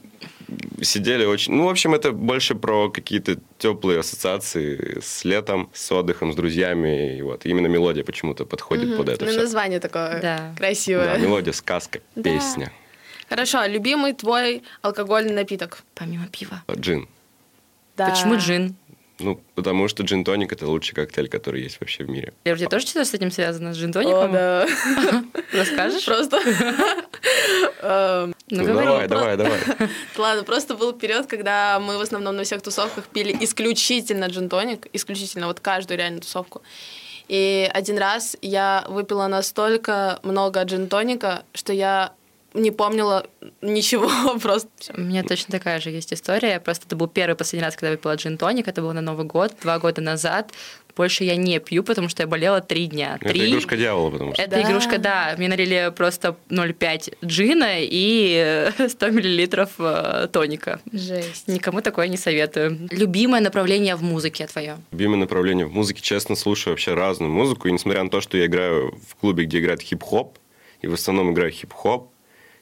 сидели 0.82 1.26
очень... 1.26 1.54
Ну, 1.54 1.66
в 1.66 1.70
общем, 1.70 1.94
это 1.94 2.12
больше 2.12 2.56
про 2.56 2.90
какие-то 2.90 3.38
теплые 3.58 4.00
ассоциации 4.00 5.00
с 5.02 5.24
летом, 5.24 5.70
с 5.74 5.92
отдыхом, 5.92 6.34
с 6.34 6.36
друзьями. 6.36 7.18
И 7.18 7.22
вот 7.22 7.46
именно 7.46 7.68
мелодия 7.68 8.04
почему-то 8.04 8.46
подходит 8.46 8.90
угу. 8.90 8.98
под 8.98 9.10
это 9.10 9.26
ну, 9.26 9.32
все. 9.32 9.42
название 9.42 9.80
такое 9.80 10.22
да. 10.22 10.56
красивое. 10.58 11.06
Да, 11.06 11.18
мелодия, 11.18 11.54
сказка, 11.54 12.00
да. 12.16 12.24
песня. 12.24 12.72
Хорошо, 13.30 13.66
любимый 13.66 14.14
твой 14.14 14.64
алкогольный 14.82 15.34
напиток? 15.34 15.84
Помимо 15.96 16.28
пива. 16.28 16.64
Джин. 16.72 17.08
Да. 17.98 18.10
Почему 18.10 18.36
джин? 18.38 18.76
Ну, 19.20 19.40
потому 19.56 19.88
что 19.88 20.04
джин-тоник– 20.04 20.52
это 20.54 20.68
лучший 20.68 20.96
коктейль, 20.96 21.30
который 21.30 21.62
есть 21.62 21.80
вообще 21.80 22.04
в 22.04 22.10
мире. 22.10 22.34
Я 22.46 22.54
у 22.54 22.58
тебя 22.58 22.68
тоже 22.68 22.88
что-то 22.88 23.06
с 23.06 23.14
этим 23.14 23.32
связано, 23.32 23.74
с 23.74 23.78
джин-тоником? 23.78 24.32
О, 24.32 24.34
да. 24.34 24.68
Расскажешь? 25.54 26.06
Просто. 26.06 26.40
Эм, 27.82 28.36
ну, 28.50 28.66
давай, 28.66 29.08
давай, 29.08 29.38
давай. 29.38 29.60
Ладно, 30.18 30.44
просто 30.44 30.76
был 30.76 30.94
период, 30.94 31.28
когда 31.28 31.80
мы 31.80 31.98
в 31.98 32.02
основном 32.02 32.36
на 32.36 32.44
всех 32.44 32.62
тусовках 32.62 33.06
пили 33.06 33.38
исключительно 33.42 34.26
джин-тоник, 34.26 34.88
исключительно 34.94 35.48
вот 35.48 35.60
каждую 35.60 35.98
реально 35.98 36.22
тусовку. 36.22 36.64
И 37.28 37.70
один 37.74 37.98
раз 37.98 38.36
я 38.42 38.86
выпила 38.90 39.28
настолько 39.28 40.20
много 40.24 40.64
джин-тоника, 40.64 41.44
что 41.54 41.72
я 41.72 42.14
не 42.54 42.72
помнила 42.72 43.26
ничего 43.62 44.10
просто. 44.42 44.70
У 44.96 45.02
меня 45.02 45.24
точно 45.24 45.52
такая 45.52 45.80
же 45.80 45.90
есть 45.90 46.14
история. 46.14 46.60
Просто 46.60 46.86
это 46.88 46.96
был 46.96 47.08
первый 47.08 47.36
последний 47.36 47.66
раз, 47.66 47.76
когда 47.76 47.88
я 47.90 47.94
выпила 47.94 48.16
джин-тоник. 48.16 48.68
Это 48.68 48.82
было 48.82 48.94
на 48.94 49.02
Новый 49.02 49.26
год, 49.26 49.54
два 49.62 49.80
года 49.80 50.02
назад. 50.02 50.52
Больше 50.96 51.24
я 51.24 51.36
не 51.36 51.60
пью, 51.60 51.84
потому 51.84 52.08
что 52.08 52.22
я 52.22 52.28
болела 52.28 52.62
три 52.62 52.86
дня. 52.86 53.18
Это 53.20 53.30
три... 53.30 53.50
игрушка 53.50 53.76
дьявола, 53.76 54.12
потому 54.12 54.34
что. 54.34 54.42
Это 54.44 54.52
да. 54.58 54.62
игрушка, 54.62 54.98
да. 55.00 55.34
Мне 55.38 55.48
налили 55.48 55.92
просто 55.96 56.36
0,5 56.50 57.18
джина 57.26 57.78
и 57.80 58.70
100 58.88 59.10
миллилитров 59.10 59.72
э, 59.80 60.28
тоника. 60.32 60.80
Жесть. 60.92 61.48
Никому 61.48 61.82
такое 61.82 62.08
не 62.08 62.18
советую. 62.18 62.88
Любимое 62.92 63.42
направление 63.42 63.96
в 63.96 64.04
музыке 64.04 64.46
твое? 64.46 64.78
Любимое 64.92 65.18
направление 65.18 65.66
в 65.66 65.74
музыке, 65.74 66.02
честно, 66.02 66.36
слушаю 66.36 66.74
вообще 66.74 66.94
разную 66.94 67.32
музыку. 67.32 67.68
И 67.68 67.72
несмотря 67.72 68.04
на 68.04 68.12
то, 68.12 68.22
что 68.22 68.38
я 68.38 68.46
играю 68.46 68.96
в 69.08 69.16
клубе, 69.16 69.46
где 69.46 69.60
играет 69.60 69.82
хип-хоп, 69.82 70.38
и 70.84 70.88
в 70.88 70.94
основном 70.94 71.32
играю 71.32 71.52
хип-хоп, 71.52 72.13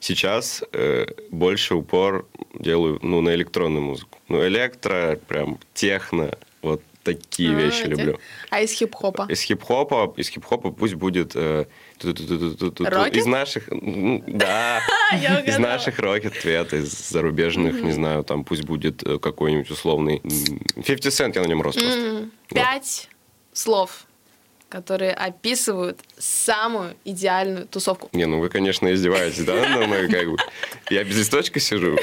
Сейчас 0.02 0.64
э, 0.74 1.06
больше 1.30 1.76
упор 1.76 2.28
делаю 2.56 2.98
ну, 3.04 3.22
на 3.22 3.36
электронную 3.36 3.84
музыку. 3.84 4.18
Ну, 4.28 4.44
электро, 4.48 5.20
прям 5.28 5.60
техно, 5.76 6.32
вот 6.64 6.82
такие 7.04 7.56
а, 7.56 7.60
вещи 7.60 7.84
тех... 7.84 7.90
люблю. 7.90 8.20
А 8.50 8.62
из 8.62 8.72
хип-хопа? 8.72 9.28
Из 9.30 9.42
хип-хопа, 9.42 10.12
из 10.18 10.30
хип-хопа 10.30 10.72
пусть 10.72 10.96
будет 10.96 11.34
э, 11.36 11.66
из 12.02 13.26
наших, 13.28 13.66
да, 13.70 14.82
из 15.46 15.60
наших 15.60 16.00
рокет 16.00 16.34
твет, 16.40 16.74
из 16.74 16.92
зарубежных, 17.10 17.82
не 17.84 17.92
знаю, 17.92 18.24
там 18.24 18.44
пусть 18.44 18.64
будет 18.64 19.04
э, 19.04 19.20
какой-нибудь 19.20 19.70
условный 19.70 20.20
50 20.20 21.14
Cent, 21.14 21.36
я 21.36 21.44
на 21.44 21.48
нем 21.48 21.62
рос 21.62 21.76
просто. 21.76 22.28
Пять 22.50 23.08
слов 23.54 24.08
которые 24.72 25.12
описывают 25.12 26.00
самую 26.18 26.96
идеальную 27.04 27.68
тусовку. 27.68 28.10
Не, 28.14 28.26
ну 28.26 28.40
вы, 28.40 28.50
конечно, 28.50 28.92
издеваетесь, 28.92 29.44
да? 29.44 29.68
Но 29.70 29.86
мы 29.86 30.08
как 30.08 30.28
бы... 30.32 30.38
Я 30.90 31.04
без 31.04 31.18
листочка 31.18 31.60
сижу. 31.60 31.98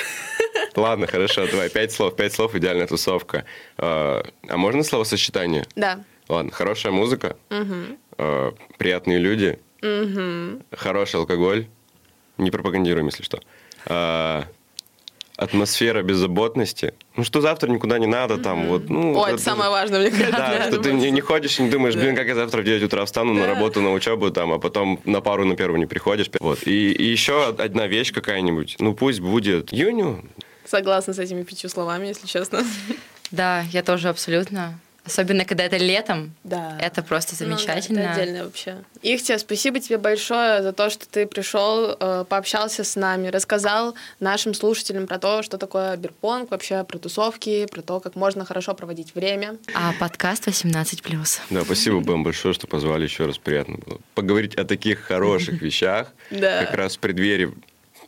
Ладно, 0.76 1.06
хорошо, 1.06 1.48
давай, 1.50 1.70
пять 1.70 1.90
слов. 1.92 2.14
Пять 2.14 2.34
слов 2.34 2.54
идеальная 2.54 2.86
тусовка. 2.86 3.44
А, 3.78 4.22
а 4.46 4.56
можно 4.56 4.84
словосочетание? 4.84 5.64
Да. 5.74 6.04
Ладно, 6.28 6.52
хорошая 6.52 6.92
музыка, 6.92 7.38
угу. 7.48 8.54
приятные 8.76 9.18
люди, 9.18 9.58
угу. 9.80 10.62
хороший 10.72 11.16
алкоголь. 11.16 11.66
Не 12.36 12.50
пропагандируем, 12.50 13.06
если 13.06 13.22
что. 13.22 13.40
Атмосфера 15.38 16.02
беззаботности. 16.02 16.94
Ну, 17.16 17.22
что 17.22 17.40
завтра 17.40 17.70
никуда 17.70 17.98
не 18.00 18.08
надо, 18.08 18.38
там, 18.38 18.66
вот, 18.66 18.90
ну... 18.90 19.16
О, 19.16 19.24
это, 19.24 19.34
это 19.34 19.42
самое 19.42 19.70
важное, 19.70 20.00
мне 20.00 20.10
кажется. 20.10 20.36
Да, 20.36 20.66
что 20.66 20.78
ты 20.78 20.92
не, 20.92 21.12
не 21.12 21.20
ходишь 21.20 21.60
и 21.60 21.62
не 21.62 21.70
думаешь, 21.70 21.94
блин, 21.94 22.16
как 22.16 22.26
я 22.26 22.34
завтра 22.34 22.62
в 22.62 22.64
9 22.64 22.82
утра 22.82 23.04
встану 23.04 23.32
на 23.34 23.46
работу, 23.46 23.80
на 23.80 23.92
учебу, 23.92 24.32
там, 24.32 24.52
а 24.52 24.58
потом 24.58 25.00
на 25.04 25.20
пару 25.20 25.44
на 25.44 25.54
первую 25.54 25.78
не 25.78 25.86
приходишь. 25.86 26.28
Вот. 26.40 26.66
И, 26.66 26.90
и 26.90 27.04
еще 27.04 27.46
одна 27.46 27.86
вещь 27.86 28.12
какая-нибудь, 28.12 28.76
ну, 28.80 28.94
пусть 28.94 29.20
будет 29.20 29.72
Юню. 29.72 30.24
Согласна 30.64 31.14
с 31.14 31.20
этими 31.20 31.44
пятью 31.44 31.70
словами, 31.70 32.08
если 32.08 32.26
честно. 32.26 32.64
Да, 33.30 33.62
я 33.72 33.84
тоже 33.84 34.08
абсолютно. 34.08 34.80
Особенно, 35.08 35.46
когда 35.46 35.64
это 35.64 35.78
летом. 35.78 36.34
Да. 36.44 36.76
Это 36.80 37.02
просто 37.02 37.34
замечательно. 37.34 38.00
Ну, 38.00 38.04
да, 38.04 38.12
это 38.12 38.20
отдельно 38.22 38.44
вообще. 38.44 38.76
Ихтия, 39.02 39.38
спасибо 39.38 39.80
тебе 39.80 39.96
большое 39.96 40.62
за 40.62 40.74
то, 40.74 40.90
что 40.90 41.08
ты 41.08 41.26
пришел, 41.26 41.96
э, 41.98 42.24
пообщался 42.28 42.84
с 42.84 42.94
нами, 42.94 43.28
рассказал 43.28 43.94
нашим 44.20 44.52
слушателям 44.52 45.06
про 45.06 45.18
то, 45.18 45.42
что 45.42 45.56
такое 45.56 45.96
бирпонг, 45.96 46.50
вообще 46.50 46.84
про 46.84 46.98
тусовки, 46.98 47.66
про 47.66 47.80
то, 47.80 48.00
как 48.00 48.16
можно 48.16 48.44
хорошо 48.44 48.74
проводить 48.74 49.14
время. 49.14 49.56
А 49.74 49.94
подкаст 49.98 50.46
18+. 50.46 51.40
Да, 51.48 51.64
спасибо 51.64 51.96
вам 51.96 52.22
большое, 52.22 52.52
что 52.52 52.66
позвали 52.66 53.04
еще 53.04 53.24
раз. 53.24 53.38
Приятно 53.38 53.78
было 53.78 53.98
поговорить 54.14 54.56
о 54.56 54.64
таких 54.64 55.00
хороших 55.00 55.62
вещах. 55.62 56.12
Да. 56.30 56.64
Как 56.64 56.74
раз 56.74 56.96
в 56.96 56.98
преддверии 56.98 57.54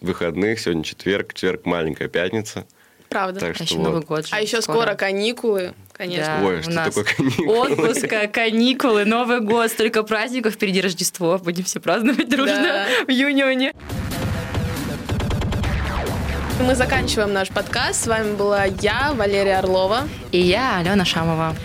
выходных. 0.02 0.60
Сегодня 0.60 0.84
четверг, 0.84 1.32
четверг 1.32 1.64
маленькая 1.64 2.08
пятница. 2.08 2.66
Правда. 3.10 3.40
Так 3.40 3.50
а 3.50 3.54
что 3.54 3.64
еще 3.64 3.76
вот. 3.76 3.82
Новый 3.82 4.02
год. 4.02 4.26
А 4.30 4.40
еще 4.40 4.62
скоро, 4.62 4.82
скоро 4.82 4.94
каникулы, 4.94 5.74
конечно. 5.92 6.38
Да, 6.40 6.46
Ой, 6.46 6.62
что 6.62 6.70
нас 6.70 6.94
такое 6.94 7.04
каникулы? 7.04 7.58
Отпуска, 7.58 8.28
каникулы, 8.28 9.04
Новый 9.04 9.40
год, 9.40 9.68
столько 9.72 10.04
праздников, 10.04 10.54
впереди 10.54 10.80
Рождество. 10.80 11.36
Будем 11.38 11.64
все 11.64 11.80
праздновать 11.80 12.28
дружно 12.28 12.62
да. 12.62 12.86
в 13.04 13.10
июне. 13.10 13.74
Мы 16.60 16.76
заканчиваем 16.76 17.32
наш 17.32 17.48
подкаст. 17.48 18.04
С 18.04 18.06
вами 18.06 18.36
была 18.36 18.66
я, 18.66 19.12
Валерия 19.12 19.58
Орлова. 19.58 20.06
И 20.30 20.38
я, 20.38 20.78
Алена 20.78 21.04
Шамова. 21.04 21.56